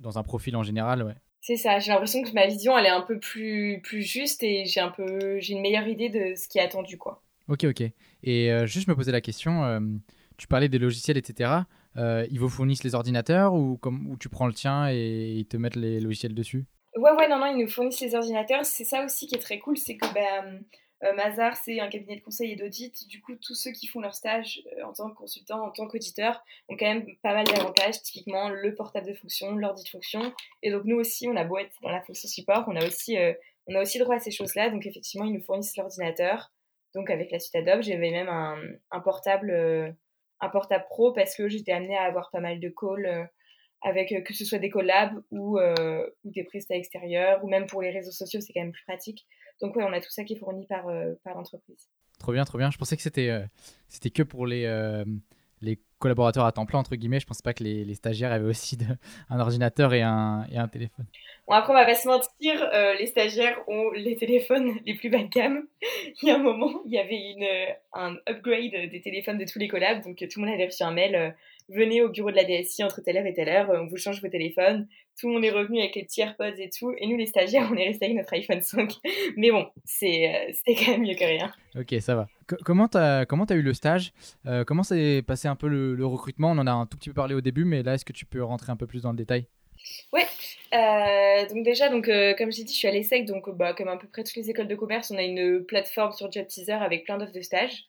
dans, 0.00 0.18
un 0.18 0.22
profil 0.22 0.56
en 0.56 0.62
général, 0.62 1.02
ouais. 1.02 1.14
C'est 1.40 1.56
ça, 1.56 1.78
j'ai 1.78 1.92
l'impression 1.92 2.22
que 2.22 2.32
ma 2.32 2.46
vision, 2.46 2.76
elle 2.78 2.86
est 2.86 2.90
un 2.90 3.02
peu 3.02 3.18
plus, 3.18 3.80
plus 3.82 4.02
juste, 4.02 4.42
et 4.42 4.64
j'ai 4.64 4.80
un 4.80 4.90
peu, 4.90 5.38
j'ai 5.40 5.52
une 5.52 5.60
meilleure 5.60 5.86
idée 5.86 6.08
de 6.08 6.34
ce 6.34 6.48
qui 6.48 6.58
est 6.58 6.62
attendu, 6.62 6.96
quoi. 6.96 7.22
Ok, 7.48 7.64
ok. 7.64 7.82
Et 8.22 8.50
juste 8.66 8.88
me 8.88 8.94
poser 8.94 9.12
la 9.12 9.20
question, 9.20 10.00
tu 10.36 10.46
parlais 10.46 10.68
des 10.68 10.78
logiciels, 10.78 11.18
etc. 11.18 11.64
Euh, 11.96 12.26
ils 12.30 12.40
vous 12.40 12.48
fournissent 12.48 12.84
les 12.84 12.94
ordinateurs 12.94 13.54
ou, 13.54 13.76
comme, 13.76 14.08
ou 14.10 14.16
tu 14.16 14.28
prends 14.28 14.46
le 14.46 14.52
tien 14.52 14.88
et 14.90 15.32
ils 15.36 15.46
te 15.46 15.56
mettent 15.56 15.76
les 15.76 16.00
logiciels 16.00 16.34
dessus? 16.34 16.66
Ouais, 16.96 17.10
ouais, 17.12 17.28
non, 17.28 17.38
non, 17.38 17.46
ils 17.46 17.62
nous 17.62 17.68
fournissent 17.68 18.00
les 18.00 18.14
ordinateurs. 18.14 18.64
C'est 18.64 18.84
ça 18.84 19.04
aussi 19.04 19.26
qui 19.26 19.34
est 19.34 19.40
très 19.40 19.58
cool, 19.58 19.76
c'est 19.76 19.96
que 19.96 20.12
ben, 20.12 20.44
euh, 20.44 20.58
Mazar, 21.02 21.56
c'est 21.56 21.80
un 21.80 21.88
cabinet 21.88 22.16
de 22.16 22.22
conseil 22.22 22.52
et 22.52 22.56
d'audit. 22.56 23.06
Du 23.08 23.20
coup, 23.20 23.34
tous 23.36 23.54
ceux 23.54 23.72
qui 23.72 23.86
font 23.86 24.00
leur 24.00 24.14
stage 24.14 24.62
euh, 24.78 24.84
en 24.84 24.92
tant 24.92 25.10
que 25.10 25.16
consultant, 25.16 25.62
en 25.62 25.70
tant 25.70 25.86
qu'auditeur, 25.86 26.42
ont 26.68 26.76
quand 26.76 26.86
même 26.86 27.04
pas 27.22 27.34
mal 27.34 27.44
d'avantages. 27.44 28.00
Typiquement, 28.02 28.48
le 28.48 28.74
portable 28.74 29.06
de 29.06 29.14
fonction, 29.14 29.54
l'ordi 29.54 29.84
de 29.84 29.88
fonction. 29.88 30.32
Et 30.62 30.70
donc, 30.70 30.84
nous 30.84 30.96
aussi, 30.96 31.28
on 31.28 31.36
a 31.36 31.44
beau 31.44 31.58
être 31.58 31.74
dans 31.82 31.90
la 31.90 32.00
fonction 32.02 32.28
support, 32.28 32.64
on 32.68 32.76
a 32.76 32.86
aussi, 32.86 33.18
on 33.66 33.74
a 33.74 33.82
aussi 33.82 33.98
droit 33.98 34.16
à 34.16 34.20
ces 34.20 34.30
choses-là. 34.30 34.70
Donc, 34.70 34.86
effectivement, 34.86 35.26
ils 35.26 35.34
nous 35.34 35.42
fournissent 35.42 35.76
l'ordinateur. 35.76 36.50
Donc, 36.94 37.10
avec 37.10 37.30
la 37.30 37.38
suite 37.38 37.56
Adobe, 37.56 37.82
j'avais 37.82 38.10
même 38.10 38.28
un, 38.28 39.00
portable 39.00 39.94
un 40.44 40.48
portable 40.48 40.84
pro 40.88 41.12
parce 41.12 41.34
que 41.36 41.48
j'étais 41.48 41.72
amenée 41.72 41.96
à 41.96 42.04
avoir 42.04 42.30
pas 42.30 42.40
mal 42.40 42.60
de 42.60 42.68
calls 42.68 43.06
euh, 43.06 43.24
avec 43.82 44.12
euh, 44.12 44.20
que 44.20 44.32
ce 44.34 44.44
soit 44.44 44.58
des 44.58 44.70
collabs 44.70 45.22
ou, 45.30 45.58
euh, 45.58 46.06
ou 46.24 46.30
des 46.30 46.44
prestats 46.44 46.76
extérieurs 46.76 47.42
ou 47.44 47.48
même 47.48 47.66
pour 47.66 47.82
les 47.82 47.90
réseaux 47.90 48.12
sociaux, 48.12 48.40
c'est 48.40 48.52
quand 48.52 48.60
même 48.60 48.72
plus 48.72 48.84
pratique. 48.84 49.26
Donc 49.60 49.76
ouais, 49.76 49.84
on 49.84 49.92
a 49.92 50.00
tout 50.00 50.10
ça 50.10 50.24
qui 50.24 50.34
est 50.34 50.38
fourni 50.38 50.66
par, 50.66 50.84
par 51.22 51.34
l'entreprise. 51.34 51.88
Trop 52.18 52.32
bien, 52.32 52.44
trop 52.44 52.58
bien. 52.58 52.70
Je 52.70 52.78
pensais 52.78 52.96
que 52.96 53.02
c'était 53.02 53.44
c'était 53.88 54.10
que 54.10 54.22
pour 54.22 54.46
les, 54.46 54.66
les 55.60 55.78
collaborateurs 55.98 56.44
à 56.44 56.52
temps 56.52 56.66
plein, 56.66 56.78
entre 56.78 56.96
guillemets. 56.96 57.18
Je 57.18 57.26
pensais 57.26 57.42
pas 57.42 57.54
que 57.54 57.64
les, 57.64 57.84
les 57.84 57.94
stagiaires 57.94 58.30
avaient 58.30 58.48
aussi 58.48 58.76
de, 58.76 58.84
un 59.30 59.40
ordinateur 59.40 59.94
et 59.94 60.02
un, 60.02 60.46
et 60.52 60.58
un 60.58 60.68
téléphone. 60.68 61.06
Bon, 61.48 61.54
après, 61.54 61.72
on 61.72 61.76
va 61.76 61.86
pas 61.86 61.94
se 61.94 62.06
mentir, 62.06 62.62
euh, 62.72 62.94
les 62.94 63.06
stagiaires 63.06 63.58
ont 63.68 63.90
les 63.92 64.16
téléphones 64.16 64.74
les 64.86 64.94
plus 64.94 65.08
bas 65.08 65.22
de 65.22 65.28
gamme. 65.28 65.66
il 66.22 66.28
y 66.28 66.30
a 66.30 66.36
un 66.36 66.42
moment, 66.42 66.82
il 66.84 66.92
y 66.92 66.98
avait 66.98 67.16
une, 67.16 67.46
un 67.94 68.16
upgrade 68.28 68.90
des 68.90 69.00
téléphones 69.02 69.38
de 69.38 69.44
tous 69.44 69.58
les 69.58 69.68
collabs, 69.68 70.04
donc 70.04 70.16
tout 70.18 70.40
le 70.40 70.46
monde 70.46 70.54
avait 70.54 70.66
reçu 70.66 70.82
un 70.82 70.92
mail. 70.92 71.14
Euh, 71.14 71.30
venez 71.68 72.02
au 72.02 72.08
bureau 72.08 72.30
de 72.30 72.36
la 72.36 72.44
DSI 72.44 72.84
entre 72.84 73.00
telle 73.00 73.16
heure 73.16 73.26
et 73.26 73.34
telle 73.34 73.48
heure, 73.48 73.70
on 73.70 73.86
vous 73.86 73.96
change 73.96 74.20
vos 74.22 74.28
téléphones. 74.28 74.86
Tout 75.18 75.28
le 75.28 75.34
monde 75.34 75.44
est 75.44 75.50
revenu 75.50 75.78
avec 75.78 75.94
les 75.94 76.04
petits 76.04 76.20
AirPods 76.20 76.56
et 76.58 76.70
tout. 76.70 76.92
Et 76.98 77.06
nous, 77.06 77.16
les 77.16 77.26
stagiaires, 77.26 77.68
on 77.72 77.76
est 77.76 77.86
restés 77.86 78.06
avec 78.06 78.16
notre 78.16 78.32
iPhone 78.34 78.60
5. 78.60 78.92
Mais 79.36 79.50
bon, 79.50 79.66
c'est 79.84 80.34
euh, 80.34 80.52
quand 80.66 80.92
même 80.92 81.02
mieux 81.02 81.14
que 81.14 81.24
rien. 81.24 81.52
Ok, 81.76 81.94
ça 82.00 82.14
va. 82.14 82.26
comment 82.64 82.88
tu 82.88 82.98
as, 82.98 83.26
comment 83.26 83.44
as 83.44 83.54
eu 83.54 83.62
le 83.62 83.74
stage? 83.74 84.12
Euh, 84.46 84.64
Comment 84.64 84.82
s'est 84.82 85.22
passé 85.26 85.48
un 85.48 85.56
peu 85.56 85.68
le, 85.68 86.06
recrutement? 86.06 86.50
On 86.50 86.58
en 86.58 86.66
a 86.66 86.72
un 86.72 86.86
tout 86.86 86.96
petit 86.96 87.10
peu 87.10 87.14
parlé 87.14 87.34
au 87.34 87.40
début, 87.40 87.64
mais 87.64 87.82
là, 87.82 87.94
est-ce 87.94 88.04
que 88.04 88.12
tu 88.12 88.26
peux 88.26 88.42
rentrer 88.42 88.72
un 88.72 88.76
peu 88.76 88.86
plus 88.86 89.02
dans 89.02 89.10
le 89.10 89.16
détail? 89.16 89.46
Ouais, 90.12 90.26
euh, 90.72 91.46
donc 91.52 91.62
déjà, 91.62 91.90
donc, 91.90 92.06
comme 92.38 92.50
j'ai 92.50 92.64
dit, 92.64 92.72
je 92.72 92.78
suis 92.78 92.88
à 92.88 92.90
l'ESSEC, 92.90 93.26
donc 93.26 93.50
bah, 93.56 93.74
comme 93.74 93.88
à 93.88 93.98
peu 93.98 94.06
près 94.08 94.24
toutes 94.24 94.36
les 94.36 94.48
écoles 94.48 94.68
de 94.68 94.74
commerce, 94.74 95.10
on 95.10 95.18
a 95.18 95.22
une 95.22 95.62
plateforme 95.64 96.12
sur 96.12 96.30
Job 96.32 96.46
Teaser 96.46 96.72
avec 96.72 97.04
plein 97.04 97.18
d'offres 97.18 97.32
de 97.32 97.42
stage. 97.42 97.84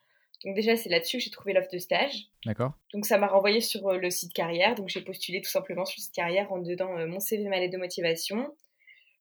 Donc 0.46 0.56
déjà, 0.56 0.78
c'est 0.78 0.90
là-dessus 0.90 1.18
que 1.18 1.24
j'ai 1.24 1.32
trouvé 1.32 1.54
l'offre 1.54 1.72
de 1.74 1.80
stage. 1.80 2.28
D'accord. 2.46 2.74
Donc 2.94 3.06
ça 3.06 3.18
m'a 3.18 3.28
renvoyé 3.28 3.62
sur 3.62 3.88
euh, 3.88 3.98
le 3.98 4.12
site 4.12 4.32
carrière. 4.32 4.76
Donc 4.76 4.90
j'ai 4.90 5.02
postulé 5.02 5.42
tout 5.42 5.50
simplement 5.50 5.86
sur 5.86 5.96
le 5.98 6.04
site 6.04 6.14
carrière 6.14 6.54
en 6.54 6.60
dedans 6.60 6.96
euh, 6.98 7.08
mon 7.08 7.20
CV, 7.20 7.50
ma 7.50 7.60
lettre 7.60 7.74
de 7.74 7.80
motivation. 7.80 8.56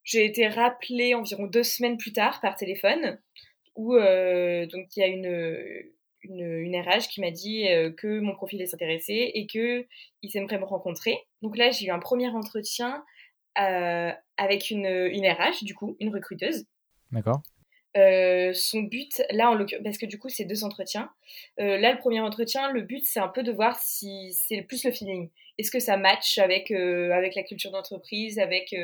J'ai 0.05 0.27
été 0.27 0.47
rappelée 0.49 1.15
environ 1.15 1.47
deux 1.47 1.63
semaines 1.63 1.97
plus 1.97 2.13
tard 2.13 2.43
par 2.43 2.57
téléphone 2.57 3.19
où 3.75 3.95
euh, 3.95 4.67
donc 4.67 4.95
il 4.95 5.01
y 5.01 5.03
a 5.03 5.07
une, 5.07 5.83
une, 6.23 6.77
RH 6.77 7.09
qui 7.09 7.23
m'a 7.23 7.31
dit 7.31 7.67
que 7.97 8.21
mon 8.21 8.35
profil 8.35 8.61
est 8.61 8.75
intéressé 8.75 9.31
et 9.35 9.47
que 9.47 9.87
ils 10.21 10.37
aimeraient 10.37 10.59
me 10.59 10.67
rencontrer. 10.67 11.17
Donc 11.41 11.57
là 11.57 11.71
j'ai 11.71 11.87
eu 11.87 11.91
un 11.91 11.99
premier 11.99 12.29
entretien 12.29 13.03
avec 13.57 14.71
une, 14.71 14.87
une 14.87 15.27
RH 15.27 15.65
du 15.65 15.75
coup, 15.75 15.97
une 16.01 16.15
recruteuse. 16.15 16.67
D'accord. 17.11 17.41
Euh, 17.97 18.53
son 18.55 18.83
but, 18.83 19.23
là, 19.31 19.51
en 19.51 19.67
parce 19.85 19.99
que 19.99 20.07
du 20.07 20.19
coup, 20.19 20.29
c'est 20.29 20.45
deux 20.45 20.65
entretiens. 20.65 21.11
Euh, 21.61 21.79
là, 21.79 21.93
le 21.93 21.99
premier 21.99 22.21
entretien, 22.21 22.71
le 22.73 22.83
but, 22.83 23.05
c'est 23.05 23.21
un 23.21 23.29
peu 23.29 23.43
de 23.43 23.53
voir 23.53 23.79
si 23.79 24.33
c'est 24.33 24.63
plus 24.63 24.85
le 24.85 24.91
feeling. 24.91 25.31
Est-ce 25.59 25.71
que 25.71 25.79
ça 25.79 25.97
match 25.97 26.39
avec, 26.39 26.71
euh, 26.73 27.13
avec 27.13 27.37
la 27.37 27.45
culture 27.45 27.71
d'entreprise, 27.71 28.39
avec, 28.39 28.75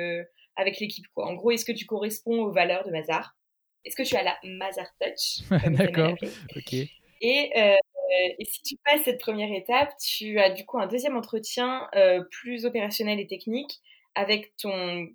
avec 0.56 0.78
l'équipe, 0.78 1.06
quoi? 1.14 1.26
En 1.26 1.34
gros, 1.34 1.50
est-ce 1.50 1.64
que 1.64 1.72
tu 1.72 1.86
corresponds 1.86 2.42
aux 2.42 2.52
valeurs 2.52 2.84
de 2.84 2.92
Mazar? 2.92 3.36
Est-ce 3.84 3.96
que 3.96 4.02
tu 4.02 4.14
as 4.14 4.22
la 4.22 4.38
Mazar 4.44 4.86
Touch 5.00 5.48
D'accord, 5.72 6.14
ok. 6.56 6.72
Et, 6.72 6.88
et, 7.22 8.44
si 8.44 8.62
tu 8.62 8.76
passes 8.84 9.02
cette 9.02 9.20
première 9.20 9.52
étape, 9.52 9.92
tu 10.00 10.38
as 10.38 10.50
du 10.50 10.64
coup 10.64 10.78
un 10.78 10.86
deuxième 10.86 11.16
entretien 11.16 11.88
plus 12.30 12.64
opérationnel 12.64 13.18
et 13.18 13.26
technique 13.26 13.80
avec 14.14 14.54
ton 14.56 15.08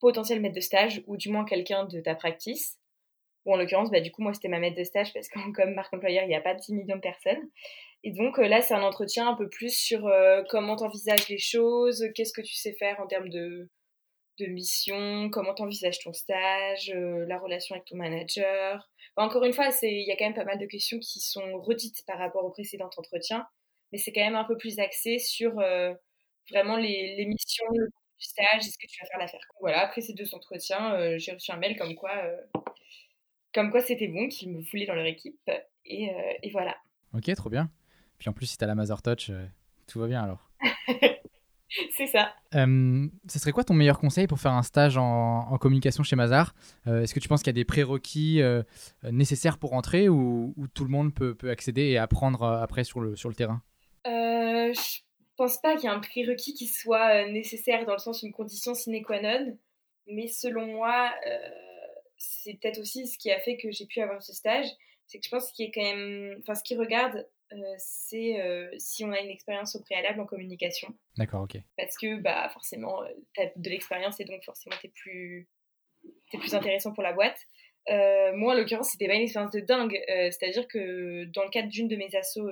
potentiel 0.00 0.40
maître 0.40 0.54
de 0.54 0.60
stage 0.60 1.02
ou 1.06 1.16
du 1.16 1.30
moins 1.30 1.44
quelqu'un 1.44 1.84
de 1.84 2.00
ta 2.00 2.14
practice 2.14 2.78
en 3.52 3.56
l'occurrence, 3.56 3.90
bah, 3.90 4.00
du 4.00 4.10
coup, 4.10 4.22
moi, 4.22 4.34
c'était 4.34 4.48
ma 4.48 4.58
maître 4.58 4.76
de 4.76 4.84
stage 4.84 5.12
parce 5.12 5.28
que 5.28 5.38
comme 5.54 5.74
marque 5.74 5.94
employeur, 5.94 6.24
il 6.24 6.28
n'y 6.28 6.34
a 6.34 6.40
pas 6.40 6.54
10 6.54 6.72
millions 6.74 6.96
de 6.96 7.00
personnes. 7.00 7.50
Et 8.06 8.12
donc 8.12 8.38
euh, 8.38 8.46
là, 8.46 8.62
c'est 8.62 8.74
un 8.74 8.82
entretien 8.82 9.28
un 9.28 9.34
peu 9.34 9.48
plus 9.48 9.76
sur 9.76 10.06
euh, 10.06 10.42
comment 10.48 10.76
tu 10.76 10.84
envisages 10.84 11.28
les 11.28 11.38
choses, 11.38 12.04
qu'est-ce 12.14 12.32
que 12.32 12.40
tu 12.40 12.54
sais 12.54 12.72
faire 12.74 13.00
en 13.00 13.08
termes 13.08 13.28
de, 13.28 13.68
de 14.38 14.46
mission, 14.46 15.28
comment 15.30 15.54
tu 15.54 15.62
envisages 15.62 15.98
ton 15.98 16.12
stage, 16.12 16.92
euh, 16.94 17.26
la 17.26 17.36
relation 17.36 17.74
avec 17.74 17.86
ton 17.86 17.96
manager. 17.96 18.88
encore 19.16 19.44
une 19.44 19.52
fois, 19.52 19.70
il 19.82 20.06
y 20.06 20.12
a 20.12 20.16
quand 20.16 20.26
même 20.26 20.34
pas 20.34 20.44
mal 20.44 20.58
de 20.58 20.66
questions 20.66 21.00
qui 21.00 21.18
sont 21.18 21.60
redites 21.62 22.04
par 22.06 22.18
rapport 22.18 22.44
au 22.44 22.50
précédent 22.50 22.90
entretien, 22.96 23.44
mais 23.90 23.98
c'est 23.98 24.12
quand 24.12 24.24
même 24.24 24.36
un 24.36 24.44
peu 24.44 24.56
plus 24.56 24.78
axé 24.78 25.18
sur 25.18 25.54
vraiment 26.50 26.76
les, 26.76 27.26
missions, 27.26 27.66
le 27.74 27.88
stage, 28.18 28.68
est-ce 28.68 28.78
que 28.78 28.86
tu 28.86 29.00
vas 29.00 29.08
faire 29.08 29.18
l'affaire? 29.18 29.40
Voilà, 29.60 29.80
après 29.80 30.00
ces 30.00 30.12
deux 30.12 30.32
entretiens, 30.32 31.18
j'ai 31.18 31.32
reçu 31.32 31.50
un 31.50 31.56
mail 31.56 31.76
comme 31.76 31.96
quoi 31.96 32.12
comme 33.56 33.70
quoi 33.70 33.80
c'était 33.80 34.08
bon, 34.08 34.28
qu'ils 34.28 34.52
me 34.52 34.60
voulaient 34.60 34.84
dans 34.84 34.94
leur 34.94 35.06
équipe. 35.06 35.50
Et, 35.86 36.10
euh, 36.10 36.32
et, 36.42 36.50
voilà. 36.50 36.76
Ok, 37.14 37.34
trop 37.34 37.48
bien. 37.48 37.70
Puis 38.18 38.28
en 38.28 38.34
plus, 38.34 38.46
si 38.46 38.58
t'as 38.58 38.66
la 38.66 38.74
Mother 38.74 39.00
Touch, 39.00 39.30
euh, 39.30 39.46
tout 39.86 39.98
va 39.98 40.06
bien 40.06 40.22
alors. 40.22 40.50
C'est 41.96 42.06
ça. 42.06 42.34
Euh, 42.54 43.08
ce 43.28 43.38
serait 43.38 43.52
quoi 43.52 43.64
ton 43.64 43.74
meilleur 43.74 43.98
conseil 43.98 44.26
pour 44.26 44.38
faire 44.38 44.52
un 44.52 44.62
stage 44.62 44.98
en, 44.98 45.56
communication 45.58 46.02
chez 46.02 46.16
Mazar? 46.16 46.54
Euh, 46.86 47.02
Est-ce 47.02 47.14
que 47.14 47.18
tu 47.18 47.28
penses 47.28 47.42
qu'il 47.42 47.48
y 47.48 47.56
a 47.56 47.60
des 47.60 47.64
prérequis 47.64 48.40
nécessaires 49.10 49.58
pour 49.58 49.72
entrer 49.72 50.08
ou, 50.08 50.54
tout 50.74 50.84
le 50.84 50.90
monde 50.90 51.14
peut, 51.14 51.36
accéder 51.50 51.82
et 51.82 51.98
apprendre 51.98 52.44
après 52.44 52.84
sur 52.84 53.00
le, 53.00 53.16
sur 53.16 53.28
le 53.28 53.34
terrain? 53.34 53.62
Je 54.04 55.00
pense 55.36 55.60
pas 55.60 55.74
qu'il 55.74 55.84
y 55.84 55.92
ait 55.92 55.96
un 55.96 56.00
prérequis 56.00 56.54
qui 56.54 56.66
soit 56.66 57.28
nécessaire 57.28 57.84
dans 57.84 57.92
le 57.92 57.98
sens 57.98 58.22
une 58.22 58.32
condition 58.32 58.74
sine 58.74 59.02
qua 59.02 59.20
non, 59.20 59.56
mais 60.06 60.28
selon 60.28 60.66
moi, 60.66 61.10
c'est 62.16 62.54
peut-être 62.54 62.78
aussi 62.78 63.06
ce 63.06 63.18
qui 63.18 63.30
a 63.30 63.40
fait 63.40 63.56
que 63.56 63.70
j'ai 63.70 63.86
pu 63.86 64.00
avoir 64.00 64.22
ce 64.22 64.32
stage, 64.32 64.66
c'est 65.06 65.18
que 65.18 65.24
je 65.24 65.30
pense 65.30 65.52
qu'il 65.52 65.66
est 65.66 65.70
quand 65.72 65.82
même, 65.82 66.38
enfin 66.40 66.54
ce 66.54 66.62
qui 66.62 66.76
regarde 66.76 67.26
euh, 67.52 67.74
c'est 67.78 68.40
euh, 68.40 68.68
si 68.76 69.04
on 69.04 69.12
a 69.12 69.20
une 69.20 69.30
expérience 69.30 69.76
au 69.76 69.80
préalable 69.80 70.20
en 70.20 70.26
communication. 70.26 70.88
D'accord, 71.16 71.42
ok. 71.42 71.60
Parce 71.76 71.96
que 71.96 72.20
bah, 72.20 72.48
forcément, 72.52 73.02
euh, 73.02 73.08
tu 73.34 73.40
as 73.40 73.52
de 73.54 73.70
l'expérience 73.70 74.18
et 74.20 74.24
donc 74.24 74.42
forcément, 74.44 74.74
tu 74.80 74.86
es 74.88 74.90
plus, 74.90 75.48
es 76.32 76.38
plus 76.38 76.54
intéressant 76.54 76.92
pour 76.92 77.04
la 77.04 77.12
boîte. 77.12 77.38
moi, 77.88 78.52
en 78.52 78.56
l'occurrence, 78.56 78.90
c'était 78.90 79.06
pas 79.06 79.14
une 79.14 79.22
expérience 79.22 79.52
de 79.52 79.60
dingue. 79.60 79.96
C'est-à-dire 80.08 80.66
que 80.66 81.24
dans 81.26 81.44
le 81.44 81.50
cadre 81.50 81.68
d'une 81.68 81.86
de 81.86 81.96
mes 81.96 82.14
assos 82.16 82.50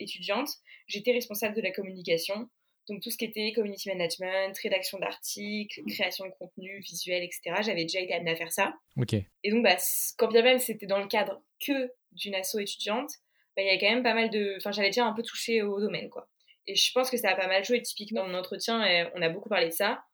étudiantes, 0.00 0.50
j'étais 0.88 1.12
responsable 1.12 1.54
de 1.54 1.62
la 1.62 1.70
communication. 1.70 2.48
Donc 2.88 3.02
tout 3.02 3.10
ce 3.10 3.16
qui 3.16 3.24
était 3.24 3.52
community 3.52 3.88
management, 3.88 4.56
rédaction 4.58 4.98
d'articles, 4.98 5.82
création 5.88 6.26
de 6.26 6.32
contenu 6.38 6.80
visuel, 6.80 7.22
etc. 7.22 7.56
J'avais 7.62 7.84
déjà 7.84 8.00
été 8.00 8.12
amenée 8.12 8.32
à 8.32 8.36
faire 8.36 8.52
ça. 8.52 8.74
Ok. 8.96 9.14
Et 9.14 9.50
donc, 9.50 9.62
bah, 9.62 9.76
quand 10.18 10.28
bien 10.28 10.42
même 10.42 10.58
c'était 10.58 10.86
dans 10.86 10.98
le 10.98 11.06
cadre 11.06 11.42
que 11.64 11.90
d'une 12.12 12.34
asso 12.34 12.58
étudiante, 12.58 13.10
bah, 13.56 13.62
il 13.62 13.66
y 13.66 13.70
a 13.70 13.78
quand 13.78 13.92
même 13.92 14.02
pas 14.02 14.14
mal 14.14 14.30
de. 14.30 14.54
Enfin, 14.58 14.72
j'avais 14.72 14.88
déjà 14.88 15.06
un 15.06 15.12
peu 15.12 15.22
touché 15.22 15.62
au 15.62 15.80
domaine, 15.80 16.10
quoi. 16.10 16.28
Et 16.66 16.74
je 16.74 16.92
pense 16.92 17.10
que 17.10 17.16
ça 17.16 17.30
a 17.30 17.36
pas 17.36 17.46
mal 17.46 17.64
joué. 17.64 17.80
Typiquement, 17.82 18.22
dans 18.22 18.28
mon 18.28 18.38
entretien, 18.38 19.10
on 19.14 19.22
a 19.22 19.28
beaucoup 19.28 19.48
parlé 19.48 19.68
de 19.68 19.72
ça. 19.72 20.04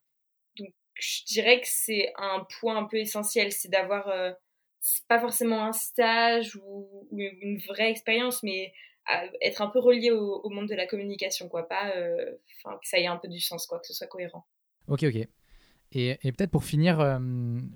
Donc, 0.57 0.73
je 0.95 1.25
dirais 1.27 1.61
que 1.61 1.67
c'est 1.69 2.13
un 2.17 2.47
point 2.61 2.77
un 2.77 2.85
peu 2.85 2.99
essentiel, 2.99 3.53
c'est 3.53 3.69
d'avoir 3.69 4.09
euh, 4.09 4.33
pas 5.09 5.21
forcément 5.21 5.65
un 5.65 5.73
stage 5.73 6.57
ou, 6.57 7.09
une 7.13 7.59
vraie 7.59 7.91
expérience, 7.91 8.43
mais 8.43 8.73
être 9.41 9.63
un 9.63 9.69
peu 9.69 9.79
relié 9.79 10.11
au, 10.11 10.49
monde 10.51 10.69
de 10.69 10.75
la 10.75 10.87
communication, 10.87 11.49
quoi. 11.49 11.69
Pas, 11.69 11.95
euh, 11.97 12.33
enfin, 12.59 12.77
que 12.77 12.89
ça 12.89 12.99
ait 12.99 13.07
un 13.07 13.17
peu 13.17 13.29
du 13.29 13.41
sens, 13.41 13.67
quoi, 13.67 13.79
que 13.79 13.87
ce 13.87 13.95
soit 13.95 14.07
cohérent. 14.07 14.45
Ok, 14.89 15.05
ok. 15.05 15.27
Et, 15.93 16.19
et 16.23 16.33
peut-être 16.33 16.51
pour 16.51 16.65
finir, 16.65 17.01
euh, 17.01 17.19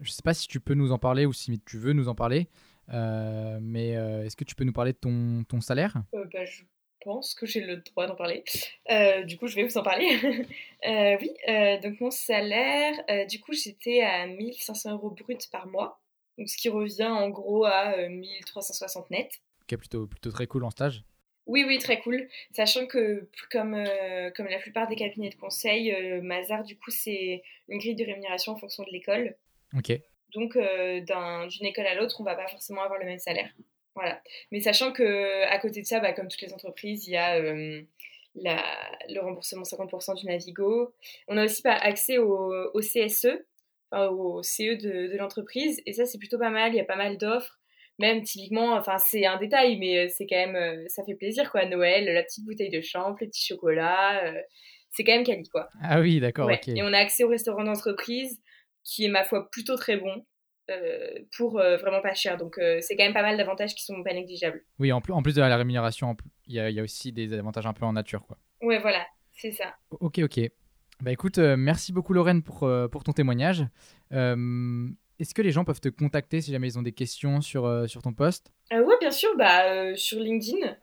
je 0.03 0.11
sais 0.11 0.23
pas 0.23 0.35
si 0.35 0.47
tu 0.47 0.61
peux 0.61 0.75
nous 0.75 0.93
en 0.93 0.99
parler 0.99 1.27
ou 1.27 1.33
si 1.33 1.59
tu 1.61 1.79
veux 1.79 1.93
nous 1.93 2.09
en 2.09 2.15
parler. 2.15 2.49
Euh, 2.93 3.59
mais 3.61 3.97
euh, 3.97 4.25
est-ce 4.25 4.37
que 4.37 4.45
tu 4.45 4.55
peux 4.55 4.65
nous 4.65 4.73
parler 4.73 4.93
de 4.93 4.99
ton, 4.99 5.45
ton 5.49 5.61
salaire? 5.61 6.03
Bah, 6.13 6.45
Je 6.45 6.63
pense 7.01 7.35
que 7.35 7.47
j'ai 7.47 7.61
le 7.61 7.79
droit 7.79 8.07
d'en 8.07 8.15
parler. 8.15 8.45
du 9.27 9.37
coup, 9.37 9.47
je 9.49 9.57
vais 9.57 9.65
vous 9.65 9.79
en 9.79 9.83
parler. 9.83 10.17
oui, 11.21 11.31
donc 11.83 12.01
mon 12.01 12.11
salaire, 12.11 12.95
du 13.27 13.41
coup, 13.41 13.53
j'étais 13.53 14.03
à 14.03 14.27
1500 14.27 14.93
euros 14.93 15.11
brut 15.11 15.49
par 15.51 15.67
mois. 15.67 16.01
Donc, 16.39 16.49
ce 16.49 16.57
qui 16.57 16.69
revient 16.69 17.07
en 17.07 17.31
gros 17.31 17.65
à 17.65 18.09
1360 18.09 19.11
net. 19.11 19.31
Ok, 19.63 19.79
plutôt, 19.79 20.07
plutôt 20.07 20.31
très 20.31 20.47
cool 20.47 20.65
en 20.65 20.71
stage. 20.71 21.05
Oui, 21.47 21.65
oui, 21.67 21.79
très 21.79 22.01
cool. 22.01 22.29
Sachant 22.53 22.87
que, 22.87 23.29
comme, 23.51 23.77
comme 24.37 24.47
la 24.47 24.59
plupart 24.59 24.89
des 24.89 24.97
cabinets 24.97 25.31
de 25.31 25.35
conseil, 25.35 25.95
Mazar, 26.23 26.65
du 26.65 26.77
coup, 26.77 26.91
c'est 26.91 27.43
une 27.69 27.79
grille 27.79 27.95
de 27.95 28.05
rémunération 28.05 28.53
en 28.53 28.57
fonction 28.57 28.83
de 28.83 28.91
l'école. 28.91 29.37
Ok. 29.77 29.93
Donc, 30.35 30.57
euh, 30.57 31.01
d'une 31.01 31.67
école 31.67 31.87
à 31.87 31.95
l'autre, 31.95 32.21
on 32.21 32.25
va 32.25 32.35
pas 32.35 32.49
forcément 32.49 32.83
avoir 32.83 32.99
le 32.99 33.07
même 33.07 33.19
salaire. 33.19 33.51
Voilà. 33.95 34.21
Mais 34.51 34.61
sachant 34.61 34.93
que 34.93 35.45
à 35.45 35.59
côté 35.59 35.81
de 35.81 35.87
ça, 35.87 36.01
bah, 36.01 36.13
comme 36.13 36.29
toutes 36.29 36.43
les 36.43 36.53
entreprises, 36.53 37.07
il 37.07 37.13
y 37.13 37.17
a 37.17 37.37
euh, 37.37 37.83
le 38.35 39.21
remboursement 39.21 39.63
50% 39.63 40.17
du 40.17 40.27
Navigo. 40.27 40.93
On 41.29 41.37
a 41.37 41.45
aussi 41.45 41.63
pas 41.63 41.75
accès 41.75 42.19
au, 42.19 42.81
CSE, 42.81 43.45
au 43.93 44.43
CE 44.43 44.75
de, 44.77 45.17
l'entreprise. 45.17 45.81
Et 45.87 45.93
ça, 45.93 46.05
c'est 46.05 46.19
plutôt 46.19 46.39
pas 46.39 46.51
mal. 46.51 46.73
Il 46.73 46.77
y 46.77 46.81
a 46.81 46.85
pas 46.85 46.97
mal 46.97 47.17
d'offres. 47.17 47.61
Même 47.99 48.23
typiquement, 48.23 48.75
enfin, 48.75 48.99
c'est 48.99 49.25
un 49.25 49.39
détail, 49.39 49.79
mais 49.79 50.09
c'est 50.09 50.27
quand 50.27 50.37
même, 50.37 50.89
ça 50.89 51.05
fait 51.05 51.15
plaisir, 51.15 51.51
quoi. 51.51 51.65
Noël, 51.65 52.13
la 52.13 52.23
petite 52.23 52.45
bouteille 52.45 52.71
de 52.71 52.81
champ, 52.81 53.11
le 53.11 53.27
petit 53.27 53.47
chocolat. 53.47 54.25
Euh, 54.25 54.41
c'est 54.91 55.05
quand 55.05 55.13
même 55.13 55.25
quali, 55.25 55.49
quoi. 55.49 55.69
Ah 55.83 56.01
oui, 56.01 56.21
d'accord. 56.21 56.51
Et 56.51 56.83
on 56.83 56.93
a 56.93 56.99
accès 56.99 57.25
au 57.25 57.29
restaurant 57.29 57.65
d'entreprise 57.65 58.41
qui 58.83 59.05
est 59.05 59.09
ma 59.09 59.25
foi 59.25 59.49
plutôt 59.51 59.77
très 59.77 59.97
bon. 59.97 60.25
Euh, 60.71 61.19
pour 61.37 61.59
euh, 61.59 61.77
vraiment 61.77 62.01
pas 62.01 62.15
cher. 62.15 62.39
Donc 62.39 62.57
euh, 62.57 62.79
c'est 62.81 62.97
quand 62.97 63.05
même 63.05 63.13
pas 63.13 63.21
mal 63.21 63.37
d'avantages 63.37 63.75
qui 63.75 63.85
sont 63.85 64.03
pas 64.03 64.15
négligeables. 64.15 64.65
Oui, 64.79 64.93
en 64.93 65.03
plus, 65.03 65.13
en 65.13 65.23
plus 65.23 65.35
de 65.35 65.43
la 65.43 65.57
rémunération, 65.59 66.17
il 66.47 66.55
y, 66.55 66.81
a, 66.81 66.83
aussi 66.83 67.13
des 67.13 67.35
avantages 67.35 67.67
un 67.67 67.75
peu 67.75 67.85
en 67.85 67.93
nature. 67.93 68.25
Quoi. 68.27 68.39
Ouais, 68.63 68.79
voilà, 68.79 69.05
c'est 69.33 69.53
ça. 69.53 69.75
Ok, 69.91 70.21
ok. 70.21 70.41
Bah 71.03 71.13
écoute, 71.13 71.39
merci 71.39 71.93
beaucoup 71.93 72.15
Lorraine 72.15 72.43
pour, 72.43 72.67
pour 72.91 73.05
ton 73.05 73.13
témoignage. 73.13 73.67
Est-ce 75.21 75.35
que 75.35 75.43
les 75.43 75.53
gens 75.53 75.65
peuvent 75.65 75.81
te 75.81 75.89
contacter 75.89 76.41
si 76.41 76.53
jamais 76.53 76.69
ils 76.69 76.79
ont 76.79 76.83
des 76.83 76.93
questions 76.93 77.41
sur, 77.41 77.89
sur 77.89 78.03
ton 78.03 78.13
poste? 78.13 78.53
Oui, 78.73 78.95
bien 79.01 79.11
sûr, 79.11 79.31
bah, 79.39 79.95
sur 79.95 80.19
LinkedIn, 80.19 80.77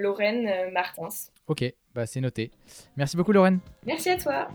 Lorraine 0.00 0.70
Martins. 0.72 1.08
Ok, 1.48 1.64
bah 1.94 2.06
c'est 2.06 2.20
noté. 2.20 2.52
Merci 2.96 3.16
beaucoup 3.16 3.32
Lorraine. 3.32 3.58
Merci 3.84 4.10
à 4.10 4.16
toi. 4.16 4.48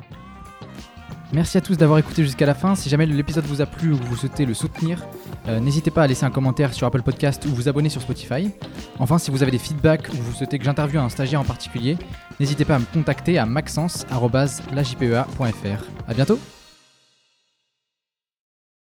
Merci 1.34 1.58
à 1.58 1.62
tous 1.62 1.78
d'avoir 1.78 2.00
écouté 2.00 2.24
jusqu'à 2.24 2.46
la 2.46 2.54
fin. 2.54 2.76
Si 2.76 2.88
jamais 2.88 3.06
l'épisode 3.06 3.44
vous 3.46 3.62
a 3.62 3.66
plu 3.66 3.92
ou 3.92 3.98
vous 3.98 4.16
souhaitez 4.16 4.46
le 4.46 4.54
soutenir, 4.54 5.06
euh, 5.50 5.60
n'hésitez 5.60 5.92
pas 5.92 6.04
à 6.04 6.08
laisser 6.08 6.24
un 6.24 6.32
commentaire 6.32 6.74
sur 6.74 6.88
Apple 6.88 7.02
Podcast 7.02 7.44
ou 7.46 7.50
vous 7.50 7.68
abonner 7.68 7.90
sur 7.90 8.02
Spotify. 8.02 8.50
Enfin, 8.98 9.18
si 9.18 9.30
vous 9.30 9.44
avez 9.44 9.52
des 9.52 9.58
feedbacks 9.58 10.08
ou 10.08 10.16
vous 10.16 10.34
souhaitez 10.34 10.58
que 10.58 10.64
j'interviewe 10.64 11.02
un 11.02 11.10
stagiaire 11.10 11.42
en 11.42 11.46
particulier, 11.46 11.98
n'hésitez 12.40 12.64
pas 12.64 12.76
à 12.76 12.80
me 12.80 12.86
contacter 12.94 13.38
à 13.38 13.46
maxence.lajpea.fr. 13.46 15.84
A 16.08 16.14
bientôt 16.14 16.40